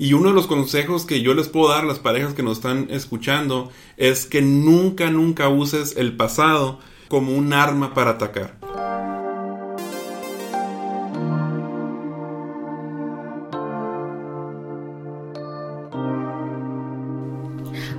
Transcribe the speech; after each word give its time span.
Y 0.00 0.14
uno 0.14 0.30
de 0.30 0.34
los 0.34 0.46
consejos 0.46 1.04
que 1.04 1.20
yo 1.20 1.34
les 1.34 1.48
puedo 1.48 1.68
dar 1.68 1.84
a 1.84 1.86
las 1.86 1.98
parejas 1.98 2.32
que 2.32 2.42
nos 2.42 2.56
están 2.56 2.86
escuchando 2.88 3.70
es 3.98 4.24
que 4.24 4.40
nunca, 4.40 5.10
nunca 5.10 5.50
uses 5.50 5.94
el 5.98 6.16
pasado 6.16 6.78
como 7.08 7.34
un 7.34 7.52
arma 7.52 7.92
para 7.92 8.12
atacar. 8.12 8.69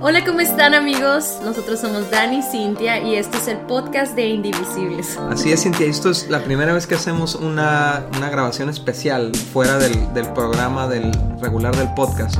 Hola, 0.04 0.24
¿cómo 0.24 0.40
están 0.40 0.74
amigos? 0.74 1.38
Nosotros 1.44 1.78
somos 1.78 2.10
Dani 2.10 2.42
Cintia 2.42 2.98
y 2.98 3.14
este 3.14 3.38
es 3.38 3.46
el 3.46 3.58
podcast 3.58 4.16
de 4.16 4.26
Indivisibles. 4.26 5.16
Así 5.30 5.52
es, 5.52 5.62
Cintia, 5.62 5.86
esto 5.86 6.10
es 6.10 6.28
la 6.28 6.42
primera 6.42 6.72
vez 6.72 6.88
que 6.88 6.96
hacemos 6.96 7.36
una, 7.36 8.04
una 8.16 8.28
grabación 8.28 8.68
especial 8.68 9.32
fuera 9.32 9.78
del, 9.78 10.12
del, 10.12 10.26
programa 10.32 10.88
del 10.88 11.12
regular 11.40 11.76
del 11.76 11.94
podcast. 11.94 12.34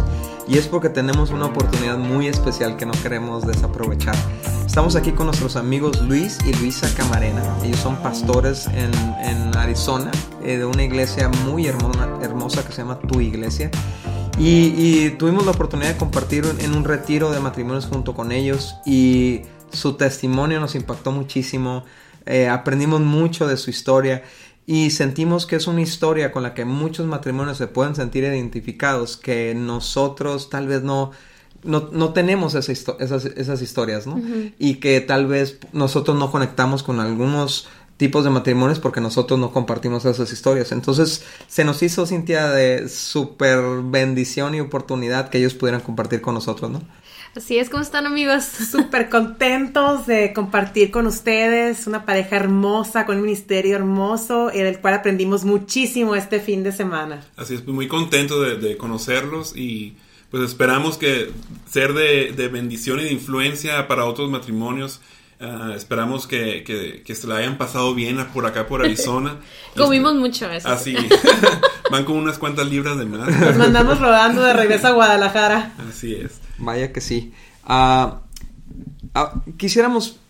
Y 0.48 0.58
es 0.58 0.66
porque 0.66 0.88
tenemos 0.88 1.30
una 1.30 1.46
oportunidad 1.46 1.98
muy 1.98 2.26
especial 2.26 2.76
que 2.76 2.84
no 2.84 2.94
queremos 3.00 3.46
desaprovechar. 3.46 4.16
Estamos 4.66 4.96
aquí 4.96 5.12
con 5.12 5.26
nuestros 5.26 5.54
amigos 5.54 6.02
Luis 6.02 6.40
y 6.44 6.52
Luisa 6.54 6.92
Camarena. 6.96 7.44
Ellos 7.62 7.78
son 7.78 7.94
pastores 8.02 8.66
en, 8.74 8.92
en 9.20 9.56
Arizona 9.56 10.10
eh, 10.42 10.56
de 10.56 10.64
una 10.64 10.82
iglesia 10.82 11.28
muy 11.46 11.68
hermosa, 11.68 12.08
hermosa 12.22 12.66
que 12.66 12.72
se 12.72 12.78
llama 12.78 12.98
Tu 12.98 13.20
Iglesia. 13.20 13.70
Y, 14.38 14.74
y, 14.76 15.10
tuvimos 15.18 15.44
la 15.44 15.52
oportunidad 15.52 15.90
de 15.90 15.96
compartir 15.96 16.44
en 16.58 16.74
un 16.74 16.84
retiro 16.84 17.30
de 17.30 17.40
matrimonios 17.40 17.86
junto 17.86 18.14
con 18.14 18.32
ellos 18.32 18.76
y 18.86 19.42
su 19.72 19.94
testimonio 19.94 20.60
nos 20.60 20.74
impactó 20.74 21.12
muchísimo, 21.12 21.84
eh, 22.26 22.48
aprendimos 22.48 23.00
mucho 23.00 23.46
de 23.46 23.56
su 23.56 23.70
historia 23.70 24.22
y 24.66 24.90
sentimos 24.90 25.46
que 25.46 25.56
es 25.56 25.66
una 25.66 25.80
historia 25.80 26.30
con 26.30 26.42
la 26.42 26.54
que 26.54 26.64
muchos 26.64 27.06
matrimonios 27.06 27.58
se 27.58 27.66
pueden 27.66 27.94
sentir 27.96 28.24
identificados, 28.24 29.16
que 29.16 29.54
nosotros 29.54 30.50
tal 30.50 30.68
vez 30.68 30.82
no, 30.82 31.10
no, 31.64 31.88
no 31.92 32.12
tenemos 32.12 32.54
esa 32.54 32.72
esas, 32.72 33.24
esas, 33.24 33.62
historias, 33.62 34.06
¿no? 34.06 34.14
Uh 34.14 34.18
-huh. 34.18 34.54
Y 34.58 34.74
que 34.76 35.00
tal 35.00 35.26
vez 35.26 35.58
nosotros 35.72 36.16
no 36.16 36.30
conectamos 36.30 36.82
con 36.82 37.00
algunos 37.00 37.68
tipos 38.02 38.24
de 38.24 38.30
matrimonios 38.30 38.80
porque 38.80 39.00
nosotros 39.00 39.38
no 39.38 39.52
compartimos 39.52 40.04
esas 40.04 40.32
historias. 40.32 40.72
Entonces 40.72 41.24
se 41.46 41.64
nos 41.64 41.84
hizo, 41.84 42.04
Cintia, 42.04 42.50
de 42.50 42.88
súper 42.88 43.60
bendición 43.84 44.56
y 44.56 44.60
oportunidad 44.60 45.30
que 45.30 45.38
ellos 45.38 45.54
pudieran 45.54 45.82
compartir 45.82 46.20
con 46.20 46.34
nosotros, 46.34 46.68
¿no? 46.68 46.82
Así 47.36 47.58
es, 47.58 47.70
¿cómo 47.70 47.80
están 47.80 48.06
amigos? 48.06 48.42
Súper 48.72 49.08
contentos 49.08 50.08
de 50.08 50.32
compartir 50.32 50.90
con 50.90 51.06
ustedes 51.06 51.86
una 51.86 52.04
pareja 52.04 52.34
hermosa, 52.34 53.06
con 53.06 53.18
un 53.18 53.22
ministerio 53.22 53.76
hermoso, 53.76 54.50
en 54.52 54.66
el 54.66 54.80
cual 54.80 54.94
aprendimos 54.94 55.44
muchísimo 55.44 56.16
este 56.16 56.40
fin 56.40 56.64
de 56.64 56.72
semana. 56.72 57.24
Así 57.36 57.54
es, 57.54 57.64
muy 57.68 57.86
contento 57.86 58.42
de, 58.42 58.56
de 58.56 58.76
conocerlos 58.76 59.56
y 59.56 59.94
pues 60.32 60.42
esperamos 60.42 60.98
que 60.98 61.30
ser 61.70 61.92
de, 61.92 62.32
de 62.32 62.48
bendición 62.48 62.98
y 62.98 63.04
de 63.04 63.12
influencia 63.12 63.86
para 63.86 64.06
otros 64.06 64.28
matrimonios 64.28 65.00
Uh, 65.42 65.72
esperamos 65.72 66.28
que, 66.28 66.62
que, 66.62 67.02
que, 67.04 67.14
se 67.16 67.26
la 67.26 67.36
hayan 67.36 67.58
pasado 67.58 67.96
bien 67.96 68.24
por 68.32 68.46
acá, 68.46 68.68
por 68.68 68.84
Arizona. 68.84 69.38
Comimos 69.76 70.14
mucho 70.14 70.48
eso. 70.48 70.68
Así. 70.68 70.96
Van 71.90 72.04
con 72.04 72.16
unas 72.16 72.38
cuantas 72.38 72.68
libras 72.68 72.96
de 72.96 73.06
más. 73.06 73.28
Nos 73.28 73.56
mandamos 73.56 73.98
rodando 73.98 74.40
de 74.42 74.52
regreso 74.52 74.86
a 74.86 74.90
Guadalajara. 74.92 75.72
Así 75.90 76.14
es. 76.14 76.40
Vaya 76.58 76.92
que 76.92 77.00
sí. 77.00 77.32
Uh, 77.68 78.18
uh, 79.18 79.56
quisiéramos 79.56 80.20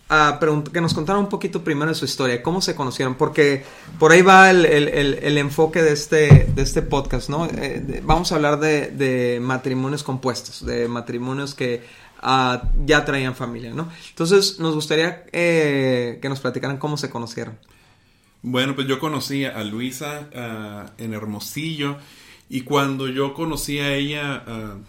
que 0.71 0.81
nos 0.81 0.93
contara 0.93 1.17
un 1.17 1.29
poquito 1.29 1.63
primero 1.63 1.89
de 1.89 1.95
su 1.95 2.05
historia, 2.05 2.43
cómo 2.43 2.61
se 2.61 2.75
conocieron, 2.75 3.15
porque 3.15 3.65
por 3.99 4.11
ahí 4.11 4.21
va 4.21 4.51
el, 4.51 4.65
el, 4.65 4.87
el, 4.89 5.13
el 5.15 5.37
enfoque 5.37 5.81
de 5.81 5.93
este, 5.93 6.47
de 6.53 6.61
este 6.61 6.81
podcast, 6.81 7.29
¿no? 7.29 7.45
Eh, 7.45 7.81
de, 7.85 8.01
vamos 8.01 8.31
a 8.31 8.35
hablar 8.35 8.59
de, 8.59 8.91
de 8.91 9.39
matrimonios 9.41 10.03
compuestos, 10.03 10.65
de 10.65 10.87
matrimonios 10.87 11.55
que 11.55 11.83
Ya 12.85 13.05
traían 13.05 13.35
familia, 13.35 13.73
¿no? 13.73 13.89
Entonces, 14.09 14.59
nos 14.59 14.75
gustaría 14.75 15.25
eh, 15.31 16.19
que 16.21 16.29
nos 16.29 16.39
platicaran 16.39 16.77
cómo 16.77 16.97
se 16.97 17.09
conocieron. 17.09 17.57
Bueno, 18.41 18.75
pues 18.75 18.87
yo 18.87 18.99
conocí 18.99 19.45
a 19.45 19.63
Luisa 19.63 20.29
uh, 20.35 21.01
en 21.01 21.13
Hermosillo 21.13 21.97
y 22.49 22.61
cuando 22.61 23.07
yo 23.07 23.33
conocí 23.33 23.79
a 23.79 23.93
ella 23.93 24.43
uh, 24.45 24.79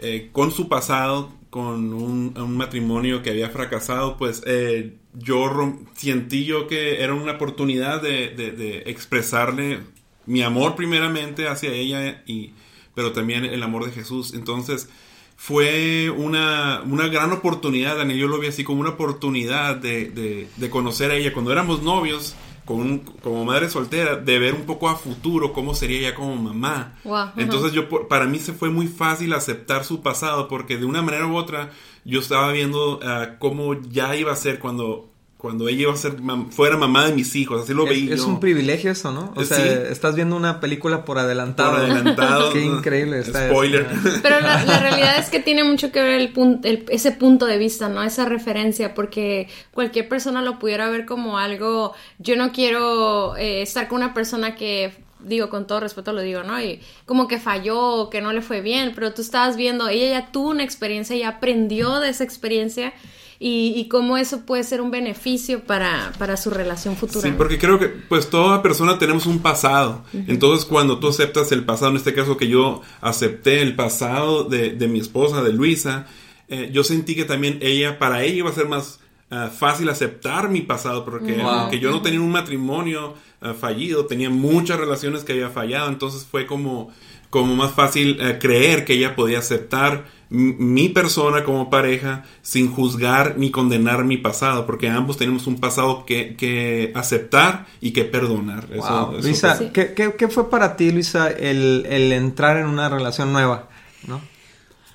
eh, 0.00 0.30
con 0.32 0.52
su 0.52 0.68
pasado, 0.68 1.32
con 1.50 1.92
un, 1.92 2.56
matrimonio 2.56 3.22
que 3.22 3.30
había 3.30 3.50
fracasado, 3.50 4.16
pues 4.16 4.42
eh, 4.46 4.94
yo 5.14 5.50
sentí 5.96 6.44
yo 6.44 6.68
que 6.68 7.02
era 7.02 7.14
una 7.14 7.32
oportunidad 7.32 8.02
de, 8.02 8.28
de, 8.28 8.52
de, 8.52 8.78
expresarle 8.86 9.80
mi 10.26 10.42
amor 10.42 10.76
primeramente 10.76 11.48
hacia 11.48 11.72
ella, 11.72 12.22
y, 12.26 12.52
pero 12.94 13.12
también 13.12 13.44
el 13.44 13.62
amor 13.62 13.86
de 13.86 13.92
Jesús. 13.92 14.34
Entonces, 14.34 14.88
fue 15.36 16.10
una, 16.10 16.82
una 16.82 17.08
gran 17.08 17.30
oportunidad, 17.32 17.96
Daniel, 17.96 18.18
yo 18.18 18.26
lo 18.26 18.38
vi 18.38 18.48
así 18.48 18.64
como 18.64 18.80
una 18.80 18.90
oportunidad 18.90 19.76
de, 19.76 20.10
de, 20.10 20.48
de 20.56 20.70
conocer 20.70 21.10
a 21.10 21.14
ella. 21.14 21.32
Cuando 21.32 21.52
éramos 21.52 21.82
novios, 21.82 22.34
con, 22.64 22.98
como 22.98 23.44
madre 23.44 23.70
soltera, 23.70 24.16
de 24.16 24.38
ver 24.38 24.54
un 24.54 24.62
poco 24.62 24.88
a 24.88 24.96
futuro 24.96 25.52
cómo 25.52 25.74
sería 25.74 26.00
ella 26.00 26.14
como 26.14 26.34
mamá. 26.36 26.98
Wow, 27.04 27.28
Entonces 27.36 27.72
yo, 27.72 27.88
para 28.08 28.26
mí 28.26 28.38
se 28.38 28.52
fue 28.52 28.70
muy 28.70 28.88
fácil 28.88 29.32
aceptar 29.32 29.84
su 29.84 30.02
pasado, 30.02 30.48
porque 30.48 30.76
de 30.76 30.84
una 30.84 31.00
manera 31.00 31.26
u 31.26 31.36
otra 31.36 31.70
yo 32.04 32.20
estaba 32.20 32.50
viendo 32.52 32.96
uh, 32.96 33.38
cómo 33.38 33.80
ya 33.82 34.16
iba 34.16 34.32
a 34.32 34.36
ser 34.36 34.58
cuando 34.58 35.12
cuando 35.36 35.68
ella 35.68 35.82
iba 35.82 35.92
a 35.92 35.96
ser 35.96 36.20
mam 36.20 36.50
fuera 36.50 36.78
mamá 36.78 37.06
de 37.06 37.12
mis 37.12 37.36
hijos, 37.36 37.62
así 37.62 37.74
lo 37.74 37.84
es, 37.84 37.90
veía. 37.90 38.14
Es 38.14 38.22
un 38.22 38.40
privilegio 38.40 38.90
eso, 38.90 39.12
¿no? 39.12 39.32
O 39.36 39.42
¿Sí? 39.42 39.54
sea, 39.54 39.64
estás 39.90 40.14
viendo 40.14 40.34
una 40.34 40.60
película 40.60 41.04
por 41.04 41.18
adelantado. 41.18 41.72
Por 41.72 41.80
adelantado. 41.80 42.52
Qué 42.54 42.64
increíble 42.64 43.20
está 43.20 43.48
Spoiler. 43.48 43.82
Eso. 43.82 44.18
Pero 44.22 44.40
la, 44.40 44.64
la, 44.64 44.80
realidad 44.80 45.18
es 45.18 45.28
que 45.28 45.38
tiene 45.38 45.62
mucho 45.62 45.92
que 45.92 46.00
ver 46.00 46.20
el, 46.20 46.32
punto, 46.32 46.66
el, 46.66 46.86
ese 46.88 47.12
punto 47.12 47.44
de 47.44 47.58
vista, 47.58 47.88
¿no? 47.90 48.02
Esa 48.02 48.24
referencia, 48.24 48.94
porque 48.94 49.48
cualquier 49.72 50.08
persona 50.08 50.40
lo 50.40 50.58
pudiera 50.58 50.88
ver 50.88 51.04
como 51.04 51.38
algo, 51.38 51.92
yo 52.18 52.36
no 52.36 52.50
quiero 52.50 53.36
eh, 53.36 53.60
estar 53.60 53.88
con 53.88 53.96
una 53.98 54.14
persona 54.14 54.54
que 54.54 55.04
digo, 55.20 55.48
con 55.48 55.66
todo 55.66 55.80
respeto 55.80 56.12
lo 56.12 56.22
digo, 56.22 56.44
¿no? 56.44 56.60
Y 56.60 56.80
como 57.04 57.28
que 57.28 57.38
falló, 57.38 58.10
que 58.10 58.20
no 58.20 58.32
le 58.32 58.42
fue 58.42 58.60
bien, 58.60 58.92
pero 58.94 59.12
tú 59.12 59.22
estabas 59.22 59.56
viendo, 59.56 59.88
ella 59.88 60.20
ya 60.20 60.32
tuvo 60.32 60.50
una 60.50 60.62
experiencia 60.62 61.16
y 61.16 61.22
aprendió 61.22 62.00
de 62.00 62.10
esa 62.10 62.24
experiencia 62.24 62.92
y, 63.38 63.74
y, 63.76 63.88
cómo 63.88 64.16
eso 64.16 64.46
puede 64.46 64.64
ser 64.64 64.80
un 64.80 64.90
beneficio 64.90 65.64
para, 65.64 66.12
para 66.18 66.36
su 66.36 66.50
relación 66.50 66.96
futura. 66.96 67.20
Sí, 67.20 67.34
porque 67.36 67.58
creo 67.58 67.78
que 67.78 67.88
pues 67.88 68.30
toda 68.30 68.62
persona 68.62 68.98
tenemos 68.98 69.26
un 69.26 69.40
pasado. 69.40 70.04
Uh 70.12 70.18
-huh. 70.18 70.24
Entonces 70.28 70.64
cuando 70.64 70.98
tú 70.98 71.08
aceptas 71.08 71.52
el 71.52 71.64
pasado, 71.64 71.90
en 71.90 71.96
este 71.98 72.14
caso 72.14 72.36
que 72.36 72.48
yo 72.48 72.80
acepté 73.00 73.60
el 73.60 73.76
pasado 73.76 74.44
de, 74.44 74.70
de 74.70 74.88
mi 74.88 75.00
esposa, 75.00 75.42
de 75.42 75.52
Luisa, 75.52 76.06
eh, 76.48 76.70
yo 76.72 76.84
sentí 76.84 77.14
que 77.14 77.24
también 77.24 77.58
ella, 77.60 77.98
para 77.98 78.22
ella 78.22 78.36
iba 78.36 78.50
a 78.50 78.54
ser 78.54 78.68
más 78.68 79.00
uh, 79.30 79.48
fácil 79.48 79.88
aceptar 79.88 80.48
mi 80.48 80.62
pasado, 80.62 81.04
porque, 81.04 81.34
wow. 81.34 81.62
porque 81.62 81.80
yo 81.80 81.90
no 81.90 82.02
tenía 82.02 82.20
un 82.20 82.30
matrimonio 82.30 83.14
uh, 83.42 83.52
fallido, 83.54 84.06
tenía 84.06 84.30
muchas 84.30 84.78
relaciones 84.78 85.24
que 85.24 85.32
había 85.32 85.50
fallado, 85.50 85.88
entonces 85.88 86.26
fue 86.30 86.46
como, 86.46 86.92
como 87.30 87.56
más 87.56 87.72
fácil 87.72 88.18
eh, 88.20 88.38
creer 88.40 88.84
que 88.84 88.94
ella 88.94 89.16
podía 89.16 89.40
aceptar 89.40 90.04
mi 90.28 90.88
persona 90.88 91.44
como 91.44 91.70
pareja 91.70 92.24
sin 92.42 92.70
juzgar 92.70 93.38
ni 93.38 93.50
condenar 93.50 94.04
mi 94.04 94.16
pasado, 94.16 94.66
porque 94.66 94.88
ambos 94.88 95.16
tenemos 95.16 95.46
un 95.46 95.60
pasado 95.60 96.04
que, 96.04 96.36
que 96.36 96.92
aceptar 96.94 97.66
y 97.80 97.92
que 97.92 98.04
perdonar. 98.04 98.66
Wow. 98.68 98.76
Eso, 98.76 99.12
eso 99.18 99.26
Luisa. 99.26 99.58
¿qué, 99.72 99.94
qué, 99.94 100.14
qué, 100.18 100.28
fue 100.28 100.50
para 100.50 100.76
ti, 100.76 100.90
Luisa, 100.90 101.30
el, 101.30 101.86
el 101.88 102.12
entrar 102.12 102.56
en 102.56 102.66
una 102.66 102.88
relación 102.88 103.32
nueva? 103.32 103.68
¿no? 104.06 104.20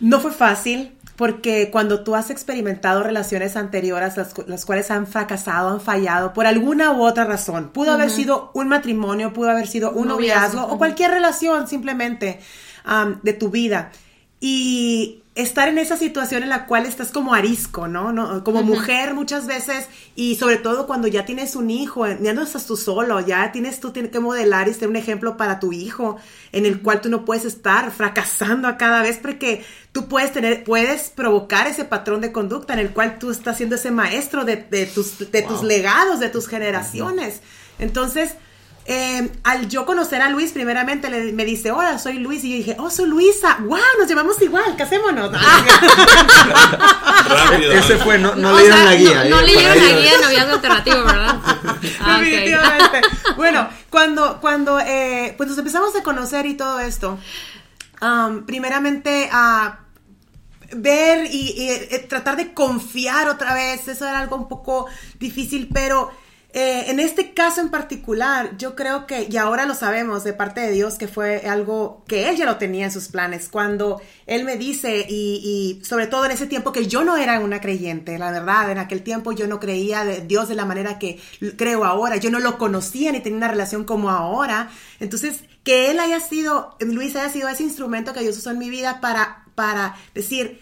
no 0.02 0.20
fue 0.20 0.32
fácil, 0.32 0.92
porque 1.16 1.70
cuando 1.72 2.04
tú 2.04 2.16
has 2.16 2.32
experimentado 2.32 3.04
relaciones 3.04 3.56
anteriores, 3.56 4.18
las, 4.18 4.34
las, 4.48 4.66
cuales 4.66 4.90
han 4.90 5.06
fracasado, 5.06 5.70
han 5.70 5.80
fallado, 5.80 6.34
por 6.34 6.48
alguna 6.48 6.92
u 6.92 7.04
otra 7.04 7.24
razón, 7.24 7.70
pudo 7.70 7.86
uh 7.86 7.92
-huh. 7.92 7.96
haber 7.96 8.10
sido 8.10 8.52
un 8.56 8.68
matrimonio, 8.68 9.32
pudo 9.32 9.52
haber 9.52 9.68
sido 9.68 9.92
un 9.92 10.08
noviazgo, 10.08 10.56
noviazgo 10.56 10.66
uh 10.66 10.70
-huh. 10.72 10.76
o 10.76 10.78
cualquier 10.80 11.12
relación 11.12 11.68
simplemente 11.68 12.40
um, 12.86 13.18
de 13.22 13.34
tu 13.34 13.50
vida. 13.50 13.92
Y 14.40 15.21
estar 15.34 15.70
en 15.70 15.78
esa 15.78 15.96
situación 15.96 16.44
en 16.44 16.50
la 16.50 16.66
cual 16.66 16.86
estás 16.86 17.12
como 17.12 17.34
arisco, 17.34 17.88
¿no? 17.88 18.12
¿no? 18.12 18.44
Como 18.44 18.60
uh 18.60 18.64
-huh. 18.64 18.66
mujer 18.66 19.14
muchas 19.14 19.48
veces 19.48 19.88
y 20.14 20.36
sobre 20.36 20.58
todo 20.58 20.88
cuando 20.88 21.08
ya 21.08 21.26
tienes 21.26 21.56
un 21.56 21.70
hijo, 21.70 22.06
ya 22.06 22.34
no 22.34 22.42
estás 22.42 22.66
tú 22.66 22.76
solo, 22.76 23.20
ya 23.22 23.50
tienes 23.54 23.80
tú 23.80 23.92
tienes 23.92 24.12
que 24.12 24.20
modelar 24.20 24.68
y 24.68 24.74
ser 24.74 24.90
un 24.90 24.98
ejemplo 24.98 25.38
para 25.38 25.62
tu 25.62 25.72
hijo 25.72 26.18
en 26.52 26.66
el 26.66 26.82
cual 26.82 27.00
tú 27.00 27.08
no 27.10 27.24
puedes 27.24 27.46
estar 27.46 27.92
fracasando 27.92 28.68
a 28.68 28.76
cada 28.76 29.02
vez 29.02 29.20
porque 29.22 29.64
tú 29.94 30.10
puedes 30.10 30.34
tener, 30.34 30.66
puedes 30.66 31.10
provocar 31.10 31.66
ese 31.66 31.86
patrón 31.86 32.20
de 32.20 32.34
conducta 32.34 32.74
en 32.74 32.80
el 32.80 32.92
cual 32.92 33.18
tú 33.18 33.32
estás 33.32 33.56
siendo 33.56 33.76
ese 33.78 33.92
maestro 33.92 34.44
de, 34.44 34.58
de 34.58 34.86
tus, 34.86 35.32
de 35.32 35.42
wow. 35.44 35.50
tus 35.50 35.64
legados, 35.64 36.20
de 36.20 36.30
tus 36.30 36.48
generaciones. 36.48 37.42
Entonces, 37.80 38.36
eh, 38.86 39.32
al 39.44 39.70
yo 39.70 39.86
conocer 39.86 40.22
a 40.22 40.30
Luis, 40.30 40.52
primeramente 40.52 41.10
le, 41.10 41.32
me 41.34 41.46
dice, 41.46 41.72
hola, 41.72 42.00
soy 42.00 42.20
Luis. 42.20 42.44
Y 42.44 42.50
yo 42.52 42.58
dije, 42.58 42.76
oh, 42.80 42.90
soy 42.90 43.08
Luisa. 43.08 43.58
¡Wow! 43.62 43.78
Nos 44.00 44.08
llevamos 44.08 44.42
igual, 44.42 44.76
casémonos. 44.76 45.32
Rápido. 47.30 47.72
Ese 47.74 47.98
fue, 47.98 48.18
no, 48.18 48.36
no 48.36 48.56
leyeron 48.56 48.80
sea, 48.80 48.86
la 48.86 48.96
guía. 48.96 49.24
No, 49.26 49.36
no 49.36 49.42
leyeron 49.44 49.78
la 49.78 50.00
guía, 50.00 50.12
noviazgo 50.22 50.54
alternativo, 50.54 51.04
¿verdad? 51.04 51.36
Ah, 52.00 52.20
Definitivamente. 52.20 52.98
Okay. 53.00 53.36
bueno, 53.36 53.68
cuando, 53.90 54.40
cuando 54.40 54.80
eh, 54.80 55.34
pues 55.38 55.50
nos 55.50 55.58
empezamos 55.58 55.96
a 55.96 56.04
conocer 56.04 56.46
y 56.46 56.56
todo 56.56 56.80
esto. 56.80 57.18
um, 58.02 58.46
primeramente 58.46 59.30
a 59.32 59.80
ver 60.74 61.28
y, 61.32 61.54
y, 61.58 61.70
eh, 61.70 62.06
tratar 62.08 62.36
de 62.36 62.54
confiar 62.54 63.30
otra 63.30 63.54
vez. 63.54 63.88
Eso 63.88 64.08
era 64.08 64.20
algo 64.20 64.36
un 64.36 64.48
poco 64.48 64.88
difícil, 65.20 65.70
pero 65.74 66.12
eh, 66.54 66.86
en 66.88 67.00
este 67.00 67.34
caso 67.34 67.62
en 67.62 67.70
particular, 67.70 68.58
yo 68.58 68.76
creo 68.76 69.08
que, 69.08 69.28
y 69.30 69.38
ahora 69.38 69.66
lo 69.66 69.74
sabemos 69.74 70.26
de 70.26 70.34
parte 70.34 70.60
de 70.60 70.72
Dios, 70.72 70.96
que 70.98 71.08
fue 71.08 71.48
algo 71.48 72.04
que 72.08 72.28
Él 72.28 72.36
ya 72.36 72.46
lo 72.46 72.58
tenía 72.58 72.86
en 72.86 72.92
sus 72.92 73.08
planes. 73.08 73.48
Cuando 73.48 74.02
Él 74.26 74.44
me 74.44 74.58
dice, 74.58 75.06
y, 75.08 75.82
sobre 75.84 76.08
todo 76.08 76.26
en 76.26 76.32
ese 76.32 76.48
tiempo 76.48 76.74
que 76.74 76.88
yo 76.88 77.06
no 77.06 77.16
era 77.16 77.40
una 77.40 77.62
creyente, 77.62 78.20
la 78.20 78.32
verdad, 78.32 78.70
en 78.70 78.80
aquel 78.80 79.02
tiempo 79.02 79.32
yo 79.32 79.48
no 79.48 79.62
creía 79.62 80.04
de 80.04 80.22
Dios 80.22 80.50
de 80.50 80.56
la 80.56 80.66
manera 80.66 81.00
que 81.00 81.22
creo 81.58 81.86
ahora, 81.86 82.18
yo 82.18 82.30
no 82.30 82.40
lo 82.40 82.58
conocía 82.58 83.14
ni 83.14 83.22
tenía 83.22 83.38
una 83.38 83.48
relación 83.48 83.86
como 83.86 84.10
ahora. 84.10 84.70
Entonces, 85.00 85.46
que 85.64 85.90
Él 85.90 86.00
haya 86.00 86.20
sido, 86.20 86.76
Luis 86.82 87.16
haya 87.16 87.30
sido 87.30 87.48
ese 87.48 87.64
instrumento 87.64 88.14
que 88.14 88.22
Dios 88.22 88.38
usó 88.38 88.52
en 88.52 88.60
mi 88.60 88.70
vida 88.70 89.00
para, 89.00 89.46
para 89.56 89.96
decir, 90.14 90.60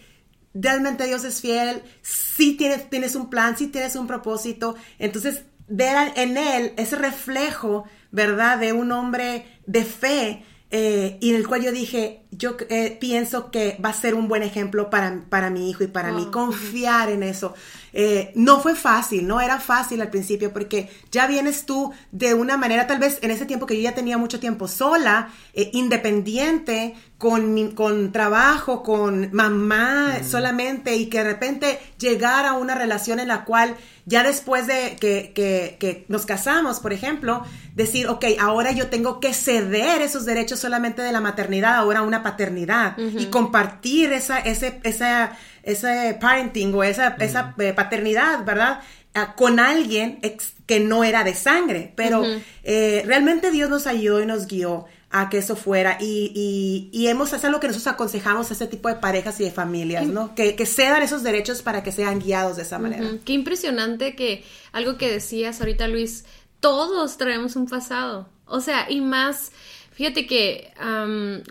realmente 0.53 1.06
Dios 1.06 1.24
es 1.24 1.42
fiel, 1.42 1.81
sí 2.01 2.56
tienes, 2.56 2.89
tienes 2.92 3.15
un 3.15 3.30
plan, 3.30 3.57
sí 3.57 3.68
tienes 3.68 3.95
un 3.95 4.06
propósito. 4.06 4.75
Entonces, 5.00 5.44
ver 5.69 6.12
en 6.16 6.38
él 6.38 6.74
ese 6.77 6.95
reflejo, 6.95 7.86
¿verdad? 8.12 8.57
De 8.57 8.74
un 8.74 8.92
hombre 8.92 9.45
de 9.66 9.83
fe 9.83 10.44
eh, 10.71 11.18
y 11.19 11.30
en 11.31 11.36
el 11.36 11.48
cual 11.48 11.63
yo 11.63 11.71
dije, 11.71 12.24
yo 12.31 12.55
eh, 12.69 12.97
pienso 12.99 13.51
que 13.51 13.77
va 13.83 13.89
a 13.89 13.93
ser 13.93 14.13
un 14.15 14.27
buen 14.27 14.43
ejemplo 14.43 14.89
para, 14.89 15.23
para 15.29 15.49
mi 15.49 15.69
hijo 15.69 15.83
y 15.83 15.87
para 15.87 16.11
mí, 16.11 16.27
confiar 16.31 17.09
en 17.09 17.23
eso. 17.23 17.53
Eh, 17.91 18.31
no 18.35 18.59
fue 18.59 18.75
fácil, 18.75 19.25
no 19.25 19.41
era 19.41 19.59
fácil 19.59 19.99
al 20.01 20.11
principio 20.11 20.53
porque 20.53 20.89
ya 21.11 21.25
vienes 21.25 21.65
tú 21.65 21.91
de 22.11 22.35
una 22.35 22.55
manera, 22.55 22.85
tal 22.85 22.99
vez 22.99 23.17
en 23.23 23.31
ese 23.31 23.47
tiempo 23.47 23.65
que 23.65 23.75
yo 23.75 23.81
ya 23.81 23.95
tenía 23.95 24.17
mucho 24.19 24.39
tiempo 24.39 24.67
sola, 24.67 25.29
independiente, 25.73 26.95
con, 27.19 27.71
con 27.71 28.13
trabajo, 28.13 28.81
con 28.81 29.29
mamá 29.33 30.23
solamente 30.23 30.95
y 30.95 31.07
que 31.07 31.17
de 31.17 31.25
repente 31.25 31.79
llegar 31.99 32.45
a 32.45 32.53
una 32.53 32.75
relación 32.75 33.19
en 33.19 33.27
la 33.27 33.43
cual 33.43 33.75
ya 34.05 34.23
después 34.23 34.67
de 34.67 34.95
que, 34.99 35.33
que, 35.35 35.75
que, 35.79 36.05
nos 36.07 36.25
casamos, 36.25 36.79
por 36.79 36.93
ejemplo, 36.93 37.43
decir, 37.75 38.07
ok, 38.07 38.25
ahora 38.39 38.71
yo 38.71 38.87
tengo 38.87 39.19
que 39.19 39.33
ceder 39.33 40.01
esos 40.01 40.25
derechos 40.25 40.59
solamente 40.59 41.01
de 41.01 41.11
la 41.11 41.19
maternidad, 41.19 41.75
ahora 41.75 42.01
una 42.01 42.19
paternidad, 42.24 42.98
y 42.98 43.25
compartir 43.27 44.13
esa, 44.13 44.39
ese, 44.39 44.80
esa, 44.83 45.38
ese 45.63 46.18
parenting 46.19 46.74
o 46.74 46.83
esa, 46.83 47.16
esa 47.19 47.56
eh, 47.60 47.74
paternidad, 47.74 48.44
¿verdad? 48.45 48.81
Ah, 49.16 49.33
con 49.36 49.60
alguien 49.60 50.19
que 50.66 50.80
no 50.80 51.04
era 51.04 51.24
de 51.24 51.33
sangre, 51.33 51.94
pero 51.95 52.24
eh, 52.63 53.04
realmente 53.06 53.50
Dios 53.50 53.69
nos 53.69 53.88
ayudó 53.88 54.21
y 54.21 54.25
nos 54.25 54.45
guió 54.45 54.86
a 55.10 55.30
que 55.30 55.39
eso 55.39 55.56
fuera. 55.56 55.98
Y, 56.00 56.31
y, 56.36 56.89
y 56.98 57.07
hemos, 57.07 57.33
es 57.33 57.44
algo 57.44 57.60
que 57.60 57.68
nosotros 57.68 57.92
aconsejamos 57.92 58.51
a 58.51 58.54
ese 58.54 58.68
tipo 58.68 58.88
de 58.88 58.95
parejas 58.95 59.39
y 59.39 59.44
de 59.44 59.51
familias, 59.51 60.06
¿no? 60.06 60.36
Que, 60.36 60.56
que 60.56 60.68
cedan 60.68 61.01
esos 61.01 61.24
derechos 61.24 61.63
para 61.63 61.81
que 61.81 61.92
sean 61.92 62.19
guiados 62.19 62.57
de 62.57 62.62
esa 62.62 62.77
manera. 62.77 63.10
Qué 63.25 63.33
impresionante 63.33 64.16
que 64.16 64.44
algo 64.71 64.98
que 64.98 65.10
decías 65.10 65.60
ahorita, 65.60 65.88
Luis, 65.88 66.25
todos 66.60 67.18
traemos 67.18 67.56
un 67.56 67.68
pasado. 67.68 68.30
O 68.45 68.62
sea, 68.62 68.86
y 68.89 69.01
más 69.01 69.51
Fíjate 69.99 70.27
que 70.27 70.71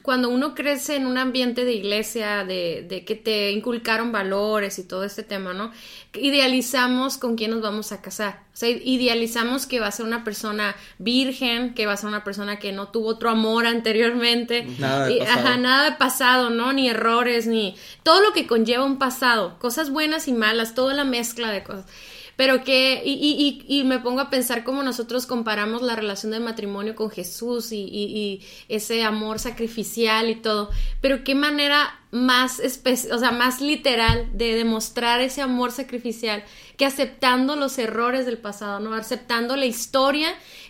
cuando 0.01 0.31
uno 0.31 0.55
crece 0.55 0.97
en 0.97 1.07
un 1.07 1.19
ambiente 1.19 1.67
de 1.67 1.75
iglesia, 1.75 2.47
de, 2.47 2.83
de, 2.89 3.05
que 3.05 3.15
te 3.15 3.51
inculcaron 3.51 4.11
valores 4.11 4.79
y 4.79 4.89
todo 4.89 5.05
este 5.05 5.23
tema, 5.23 5.53
¿no? 5.53 5.71
Idealizamos 6.15 7.19
con 7.19 7.37
quién 7.37 7.51
nos 7.51 7.61
vamos 7.61 7.93
a 7.93 8.01
casar. 8.01 8.45
O 8.55 8.57
sea, 8.57 8.71
idealizamos 8.71 9.67
que 9.67 9.81
va 9.81 9.89
a 9.89 9.93
ser 9.93 10.07
una 10.07 10.25
persona 10.25 10.75
virgen, 10.97 11.75
que 11.75 11.85
va 11.85 11.93
a 11.93 11.99
ser 11.99 12.09
una 12.09 12.25
persona 12.25 12.59
que 12.59 12.73
no 12.73 12.89
tuvo 12.89 13.09
otro 13.09 13.29
amor 13.29 13.67
anteriormente. 13.67 14.67
Nada 14.79 15.09
de 15.09 15.19
pasado. 15.19 15.41
Ajá, 15.41 15.57
nada 15.59 15.91
de 15.91 15.97
pasado, 15.99 16.49
¿no? 16.49 16.73
Ni 16.73 16.89
errores, 16.89 17.47
ni 17.47 17.77
todo 18.03 18.23
lo 18.23 18.33
que 18.33 18.47
conlleva 18.47 18.83
un 18.83 18.99
pasado. 18.99 19.59
Cosas 19.59 19.91
buenas 19.91 20.27
y 20.27 20.33
malas, 20.33 20.75
toda 20.75 20.95
la 20.95 21.05
mezcla 21.05 21.51
de 21.51 21.65
cosas 21.65 21.85
pero 22.39 22.63
que, 22.63 23.03
y, 23.05 23.15
y, 23.15 23.65
y, 23.67 23.83
me 23.83 23.99
pongo 23.99 24.21
a 24.21 24.31
pensar 24.31 24.63
cómo 24.63 24.85
nosotros 24.85 25.27
comparamos 25.27 25.83
la 25.83 25.97
relación 25.97 26.31
del 26.31 26.41
matrimonio 26.45 26.95
con 26.95 27.11
Jesús 27.11 27.73
y, 27.73 27.81
y 27.83 28.47
ese 28.69 29.03
amor 29.03 29.41
sacrificial 29.41 30.31
y 30.31 30.37
todo, 30.37 30.71
pero 31.01 31.25
qué 31.25 31.35
manera 31.35 31.99
más, 32.13 32.63
o 33.11 33.19
sea, 33.19 33.33
más 33.33 33.61
literal 33.61 34.29
de 34.35 34.55
demostrar 34.55 35.21
ese 35.21 35.43
amor 35.43 35.73
sacrificial 35.73 36.45
que 36.77 36.87
aceptando 36.87 37.57
los 37.57 37.77
errores 37.77 38.25
del 38.25 38.39
pasado, 38.39 38.79
¿no? 38.79 38.95
Aceptando 38.95 39.57
la 39.57 39.67
historia 39.67 40.29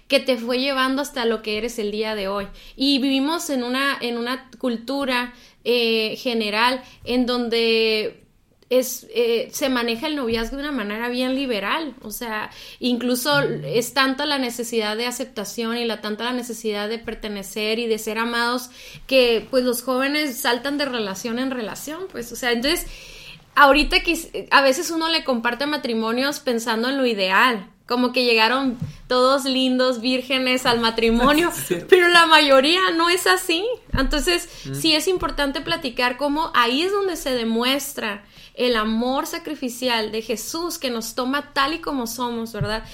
que 0.09 0.21
te 0.21 0.39
fue 0.39 0.61
llevando 0.61 1.03
hasta 1.03 1.27
lo 1.27 1.43
que 1.43 1.59
eres 1.59 1.79
el 1.79 1.91
día 1.91 2.15
de 2.15 2.29
hoy. 2.29 2.47
Y 2.77 2.99
vivimos 2.99 3.51
en 3.51 3.63
una, 3.63 3.99
en 4.01 4.17
una 4.17 4.49
cultura 4.57 5.35
eh, 5.65 6.17
general 6.17 6.83
en 7.05 7.27
donde 7.27 8.25
es, 8.71 9.07
eh, 9.15 9.49
se 9.53 9.69
maneja 9.69 10.07
el 10.07 10.17
noviazgo 10.17 10.57
de 10.57 10.63
una 10.63 10.73
manera 10.73 11.09
bien 11.09 11.35
liberal, 11.35 11.95
o 12.03 12.11
sea, 12.11 12.51
incluso 12.81 13.41
es 13.41 13.95
tanta 13.95 14.27
la 14.27 14.39
necesidad 14.39 14.97
de 14.97 15.07
aceptación 15.07 15.77
y 15.77 15.85
la 15.85 16.01
tanta 16.01 16.25
la 16.25 16.33
necesidad 16.33 16.89
de 16.89 16.99
pertenecer 16.99 17.79
y 17.79 17.87
de 17.87 17.99
ser 17.99 18.19
amados 18.19 18.71
que 19.07 19.47
pues 19.51 19.65
los 19.65 19.83
jóvenes 19.83 20.37
saltan 20.39 20.77
de 20.77 20.85
relación 20.85 21.39
en 21.39 21.51
relación, 21.51 22.07
pues, 22.13 22.31
o 22.33 22.37
sea, 22.37 22.53
entonces, 22.53 22.87
ahorita 23.55 24.01
que 24.01 24.49
a 24.51 24.63
veces 24.63 24.91
uno 24.91 25.09
le 25.09 25.25
comparte 25.25 25.67
matrimonios 25.67 26.41
pensando 26.41 26.89
en 26.89 26.99
lo 26.99 27.07
ideal, 27.07 27.71
como 27.89 28.13
que 28.13 28.25
llegaron 28.25 28.79
todos 29.07 29.47
lindos, 29.47 30.03
vírgenes 30.03 30.67
al 30.67 30.79
matrimonio, 30.79 31.51
pero 31.89 32.09
la 32.09 32.27
mayoría 32.27 32.91
no 32.95 33.09
es 33.09 33.27
así. 33.27 33.67
Entonces, 33.95 34.47
sí 34.75 34.95
es 34.95 35.09
importante 35.09 35.63
platicar 35.63 36.19
cómo 36.19 36.53
ahí 36.55 36.83
es 36.83 36.93
donde 36.93 37.17
se 37.17 37.31
demuestra 37.31 38.25
el 38.53 38.77
amor 38.77 39.27
sacrificial 39.27 40.13
de 40.13 40.21
Jesús 40.21 40.79
que 40.79 40.91
nos 40.91 41.15
toma 41.15 41.55
tal 41.55 41.73
y 41.73 41.79
como 41.79 42.07
somos, 42.07 42.53
¿verdad? 42.53 42.85